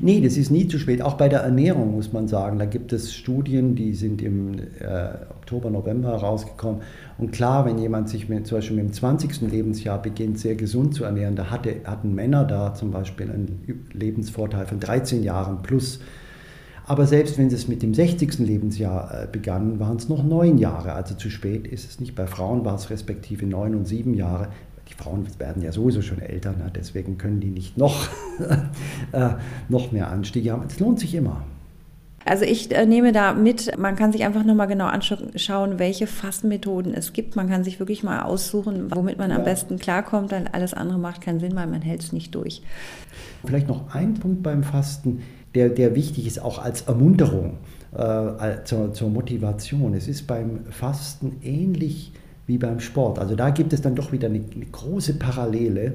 Nee, 0.00 0.20
das 0.20 0.36
ist 0.36 0.50
nie 0.50 0.68
zu 0.68 0.78
spät. 0.78 1.02
Auch 1.02 1.14
bei 1.14 1.28
der 1.28 1.40
Ernährung 1.40 1.92
muss 1.92 2.12
man 2.12 2.28
sagen. 2.28 2.58
Da 2.58 2.66
gibt 2.66 2.92
es 2.92 3.14
Studien, 3.14 3.74
die 3.74 3.94
sind 3.94 4.22
im 4.22 4.58
äh, 4.58 5.08
Oktober, 5.30 5.70
November 5.70 6.14
rausgekommen. 6.14 6.82
Und 7.18 7.32
klar, 7.32 7.64
wenn 7.66 7.78
jemand 7.78 8.08
sich 8.08 8.28
mit, 8.28 8.46
zum 8.46 8.58
Beispiel 8.58 8.76
mit 8.76 8.86
dem 8.86 8.92
20. 8.92 9.42
Lebensjahr 9.42 10.00
beginnt, 10.00 10.38
sehr 10.38 10.54
gesund 10.54 10.94
zu 10.94 11.04
ernähren, 11.04 11.36
da 11.36 11.50
hatte, 11.50 11.76
hatten 11.84 12.14
Männer 12.14 12.44
da 12.44 12.74
zum 12.74 12.90
Beispiel 12.90 13.30
einen 13.30 13.86
Lebensvorteil 13.92 14.66
von 14.66 14.80
13 14.80 15.22
Jahren 15.22 15.62
plus. 15.62 16.00
Aber 16.84 17.06
selbst 17.06 17.36
wenn 17.36 17.48
es 17.48 17.66
mit 17.66 17.82
dem 17.82 17.94
60. 17.94 18.38
Lebensjahr 18.38 19.24
äh, 19.24 19.26
begann, 19.30 19.80
waren 19.80 19.96
es 19.96 20.08
noch 20.08 20.22
neun 20.22 20.58
Jahre. 20.58 20.92
Also 20.92 21.16
zu 21.16 21.30
spät 21.30 21.66
ist 21.66 21.90
es 21.90 21.98
nicht. 21.98 22.14
Bei 22.14 22.28
Frauen 22.28 22.64
war 22.64 22.76
es 22.76 22.90
respektive 22.90 23.46
neun 23.46 23.74
und 23.74 23.86
sieben 23.86 24.14
Jahre. 24.14 24.48
Die 24.88 24.94
Frauen 24.94 25.26
werden 25.38 25.62
ja 25.62 25.72
sowieso 25.72 26.02
schon 26.02 26.20
älter, 26.20 26.52
ne? 26.52 26.70
deswegen 26.74 27.18
können 27.18 27.40
die 27.40 27.50
nicht 27.50 27.76
noch, 27.76 28.08
äh, 29.12 29.30
noch 29.68 29.92
mehr 29.92 30.08
Anstiege 30.10 30.52
haben. 30.52 30.64
Es 30.66 30.78
lohnt 30.78 31.00
sich 31.00 31.14
immer. 31.14 31.44
Also 32.26 32.44
ich 32.44 32.74
äh, 32.74 32.86
nehme 32.86 33.12
da 33.12 33.34
mit, 33.34 33.78
man 33.78 33.94
kann 33.94 34.10
sich 34.10 34.24
einfach 34.24 34.44
nochmal 34.44 34.66
genau 34.66 34.86
anschauen, 34.86 35.78
welche 35.78 36.08
Fastenmethoden 36.08 36.92
es 36.92 37.12
gibt. 37.12 37.36
Man 37.36 37.48
kann 37.48 37.62
sich 37.62 37.78
wirklich 37.78 38.02
mal 38.02 38.22
aussuchen, 38.22 38.90
womit 38.92 39.16
man 39.16 39.30
ja. 39.30 39.36
am 39.36 39.44
besten 39.44 39.78
klarkommt, 39.78 40.32
weil 40.32 40.48
alles 40.50 40.74
andere 40.74 40.98
macht 40.98 41.20
keinen 41.20 41.38
Sinn, 41.38 41.54
weil 41.54 41.68
man 41.68 41.82
hält 41.82 42.02
es 42.02 42.12
nicht 42.12 42.34
durch. 42.34 42.62
Vielleicht 43.44 43.68
noch 43.68 43.94
ein 43.94 44.14
Punkt 44.14 44.42
beim 44.42 44.64
Fasten, 44.64 45.22
der, 45.54 45.68
der 45.68 45.94
wichtig 45.94 46.26
ist, 46.26 46.40
auch 46.40 46.58
als 46.58 46.82
Ermunterung, 46.82 47.58
äh, 47.96 48.64
zur, 48.64 48.92
zur 48.92 49.08
Motivation. 49.08 49.94
Es 49.94 50.08
ist 50.08 50.26
beim 50.26 50.64
Fasten 50.70 51.36
ähnlich 51.44 52.12
wie 52.46 52.58
beim 52.58 52.80
Sport. 52.80 53.18
Also 53.18 53.34
da 53.34 53.50
gibt 53.50 53.72
es 53.72 53.82
dann 53.82 53.94
doch 53.94 54.12
wieder 54.12 54.28
eine, 54.28 54.42
eine 54.54 54.66
große 54.66 55.14
Parallele. 55.14 55.94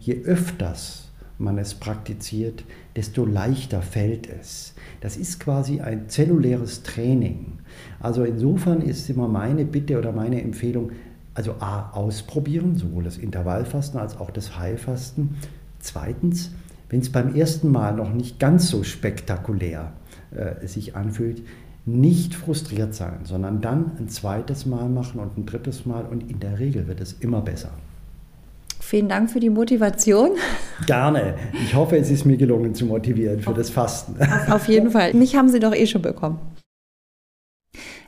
Je 0.00 0.22
öfters 0.24 1.08
man 1.38 1.58
es 1.58 1.74
praktiziert, 1.74 2.64
desto 2.96 3.24
leichter 3.24 3.80
fällt 3.80 4.28
es. 4.28 4.74
Das 5.00 5.16
ist 5.16 5.38
quasi 5.38 5.80
ein 5.80 6.08
zelluläres 6.08 6.82
Training. 6.82 7.58
Also 8.00 8.24
insofern 8.24 8.82
ist 8.82 9.08
immer 9.08 9.28
meine 9.28 9.64
Bitte 9.64 9.98
oder 9.98 10.12
meine 10.12 10.42
Empfehlung, 10.42 10.90
also 11.34 11.52
A, 11.60 11.90
ausprobieren, 11.92 12.74
sowohl 12.74 13.04
das 13.04 13.16
Intervallfasten 13.16 14.00
als 14.00 14.18
auch 14.18 14.30
das 14.30 14.58
Heilfasten. 14.58 15.36
Zweitens, 15.78 16.50
wenn 16.90 17.00
es 17.00 17.12
beim 17.12 17.34
ersten 17.34 17.70
Mal 17.70 17.94
noch 17.94 18.12
nicht 18.12 18.40
ganz 18.40 18.68
so 18.68 18.82
spektakulär 18.82 19.92
äh, 20.32 20.66
sich 20.66 20.96
anfühlt, 20.96 21.42
nicht 21.88 22.34
frustriert 22.34 22.94
sein, 22.94 23.20
sondern 23.24 23.60
dann 23.60 23.92
ein 23.98 24.08
zweites 24.08 24.66
Mal 24.66 24.88
machen 24.88 25.20
und 25.20 25.36
ein 25.38 25.46
drittes 25.46 25.86
Mal 25.86 26.04
und 26.04 26.30
in 26.30 26.40
der 26.40 26.58
Regel 26.58 26.86
wird 26.86 27.00
es 27.00 27.14
immer 27.14 27.40
besser. 27.40 27.70
Vielen 28.80 29.08
Dank 29.08 29.30
für 29.30 29.40
die 29.40 29.50
Motivation. 29.50 30.30
Gerne. 30.86 31.34
Ich 31.52 31.74
hoffe, 31.74 31.96
es 31.96 32.10
ist 32.10 32.24
mir 32.24 32.36
gelungen 32.36 32.74
zu 32.74 32.86
motivieren 32.86 33.40
für 33.40 33.52
das 33.52 33.70
Fasten. 33.70 34.16
Auf 34.50 34.68
jeden 34.68 34.90
Fall. 34.90 35.12
Mich 35.12 35.36
haben 35.36 35.48
Sie 35.48 35.60
doch 35.60 35.74
eh 35.74 35.86
schon 35.86 36.00
bekommen. 36.02 36.38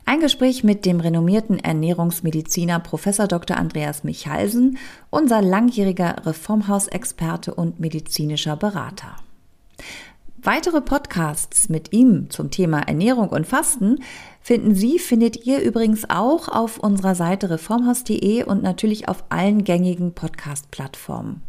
Ein 0.05 0.19
Gespräch 0.19 0.63
mit 0.63 0.85
dem 0.85 0.99
renommierten 0.99 1.59
Ernährungsmediziner 1.59 2.79
Prof. 2.79 3.03
Dr. 3.03 3.57
Andreas 3.57 4.03
Michalsen, 4.03 4.77
unser 5.09 5.41
langjähriger 5.41 6.25
Reformhausexperte 6.25 7.53
und 7.53 7.79
medizinischer 7.79 8.55
Berater. 8.55 9.15
Weitere 10.43 10.81
Podcasts 10.81 11.69
mit 11.69 11.93
ihm 11.93 12.31
zum 12.31 12.49
Thema 12.49 12.79
Ernährung 12.79 13.29
und 13.29 13.45
Fasten 13.45 13.99
finden 14.41 14.73
Sie, 14.73 14.97
findet 14.97 15.45
ihr 15.45 15.61
übrigens 15.61 16.09
auch 16.09 16.47
auf 16.47 16.79
unserer 16.79 17.13
Seite 17.13 17.51
reformhaus.de 17.51 18.43
und 18.45 18.63
natürlich 18.63 19.07
auf 19.07 19.23
allen 19.29 19.63
gängigen 19.63 20.15
Podcast-Plattformen. 20.15 21.43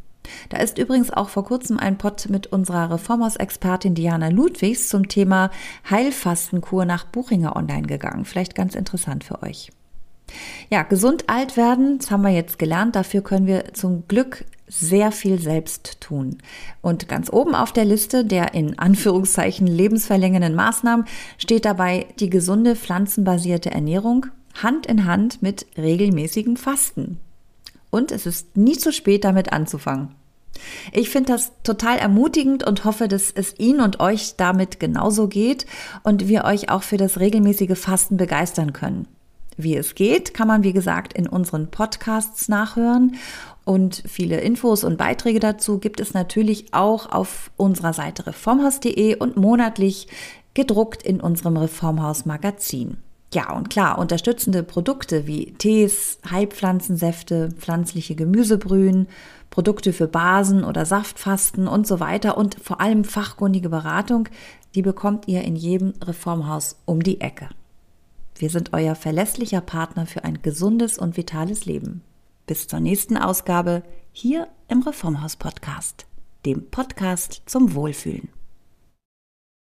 Da 0.51 0.59
ist 0.59 0.77
übrigens 0.77 1.11
auch 1.11 1.31
vor 1.31 1.45
kurzem 1.45 1.79
ein 1.79 1.97
Pod 1.97 2.29
mit 2.29 2.49
unserer 2.49 2.91
Reformhaus-Expertin 2.91 3.95
Diana 3.95 4.29
Ludwigs 4.29 4.89
zum 4.89 5.09
Thema 5.09 5.51
Heilfastenkur 5.89 6.85
nach 6.85 7.07
Buchinger 7.07 7.57
online 7.57 7.87
gegangen. 7.87 8.27
Vielleicht 8.27 8.55
ganz 8.55 8.75
interessant 8.75 9.25
für 9.25 9.43
euch. 9.43 9.71
Ja, 10.71 10.83
gesund 10.83 11.31
alt 11.31 11.57
werden, 11.57 11.99
das 11.99 12.11
haben 12.11 12.23
wir 12.23 12.31
jetzt 12.31 12.59
gelernt. 12.59 12.95
Dafür 12.95 13.23
können 13.23 13.47
wir 13.47 13.73
zum 13.73 14.07
Glück 14.07 14.45
sehr 14.73 15.13
viel 15.13 15.39
selbst 15.39 16.01
tun. 16.01 16.39
Und 16.81 17.07
ganz 17.07 17.31
oben 17.31 17.55
auf 17.55 17.73
der 17.73 17.85
Liste 17.85 18.25
der 18.25 18.55
in 18.55 18.79
Anführungszeichen 18.79 19.67
lebensverlängernden 19.67 20.55
Maßnahmen 20.55 21.07
steht 21.37 21.67
dabei 21.67 22.07
die 22.19 22.31
gesunde 22.31 22.75
pflanzenbasierte 22.75 23.71
Ernährung 23.71 24.27
Hand 24.63 24.87
in 24.87 25.05
Hand 25.05 25.43
mit 25.43 25.67
regelmäßigem 25.77 26.57
Fasten. 26.57 27.19
Und 27.91 28.13
es 28.13 28.27
ist 28.27 28.57
nie 28.57 28.77
zu 28.77 28.93
spät, 28.93 29.25
damit 29.25 29.53
anzufangen. 29.53 30.15
Ich 30.93 31.11
finde 31.11 31.33
das 31.33 31.53
total 31.63 31.99
ermutigend 31.99 32.65
und 32.65 32.85
hoffe, 32.85 33.09
dass 33.09 33.31
es 33.31 33.59
Ihnen 33.59 33.81
und 33.81 34.01
euch 34.01 34.37
damit 34.37 34.81
genauso 34.81 35.29
geht 35.29 35.67
und 36.03 36.29
wir 36.29 36.45
euch 36.45 36.71
auch 36.71 36.83
für 36.83 36.99
das 36.99 37.21
regelmäßige 37.21 37.79
Fasten 37.79 38.17
begeistern 38.17 38.73
können. 38.73 39.09
Wie 39.57 39.77
es 39.77 39.95
geht, 39.95 40.33
kann 40.33 40.49
man 40.49 40.63
wie 40.63 40.73
gesagt 40.73 41.13
in 41.13 41.27
unseren 41.27 41.71
Podcasts 41.71 42.49
nachhören 42.49 43.17
und 43.65 44.03
viele 44.07 44.41
Infos 44.41 44.85
und 44.85 44.99
Beiträge 44.99 45.41
dazu 45.41 45.79
gibt 45.79 46.01
es 46.01 46.15
natürlich 46.15 46.75
auch 46.75 47.11
auf 47.11 47.51
unserer 47.57 47.93
Seite 47.93 48.27
reformhaus.de 48.27 49.17
und 49.17 49.37
monatlich 49.37 50.09
gedruckt 50.55 51.03
in 51.03 51.21
unserem 51.21 51.57
Reformhaus 51.57 52.27
Magazin. 52.27 52.99
Ja, 53.33 53.55
und 53.55 53.71
klar, 53.71 53.99
unterstützende 53.99 54.63
Produkte 54.63 55.27
wie 55.27 55.55
Tees, 55.57 56.19
Heilpflanzensäfte, 56.31 57.51
pflanzliche 57.57 58.15
Gemüsebrühen, 58.15 59.09
Produkte 59.49 59.95
für 59.95 60.07
Basen 60.07 60.65
oder 60.65 60.85
Saftfasten 60.85 61.67
und 61.67 61.87
so 61.87 61.99
weiter 61.99 62.37
und 62.37 62.57
vor 62.63 62.81
allem 62.81 63.05
fachkundige 63.05 63.71
Beratung, 63.71 64.29
die 64.75 64.83
bekommt 64.83 65.29
ihr 65.29 65.43
in 65.43 65.57
jedem 65.57 65.95
Reformhaus 66.05 66.77
um 66.85 67.03
die 67.03 67.21
Ecke. 67.21 67.49
Wir 68.37 68.51
sind 68.51 68.73
euer 68.73 68.95
verlässlicher 68.95 69.61
Partner 69.61 70.07
für 70.07 70.25
ein 70.25 70.43
gesundes 70.43 70.99
und 70.99 71.17
vitales 71.17 71.65
Leben. 71.65 72.03
Bis 72.47 72.67
zur 72.67 72.81
nächsten 72.81 73.17
Ausgabe 73.17 73.83
hier 74.13 74.49
im 74.69 74.83
Reformhaus 74.83 75.37
Podcast, 75.37 76.07
dem 76.45 76.71
Podcast 76.71 77.43
zum 77.47 77.75
Wohlfühlen. 77.75 78.29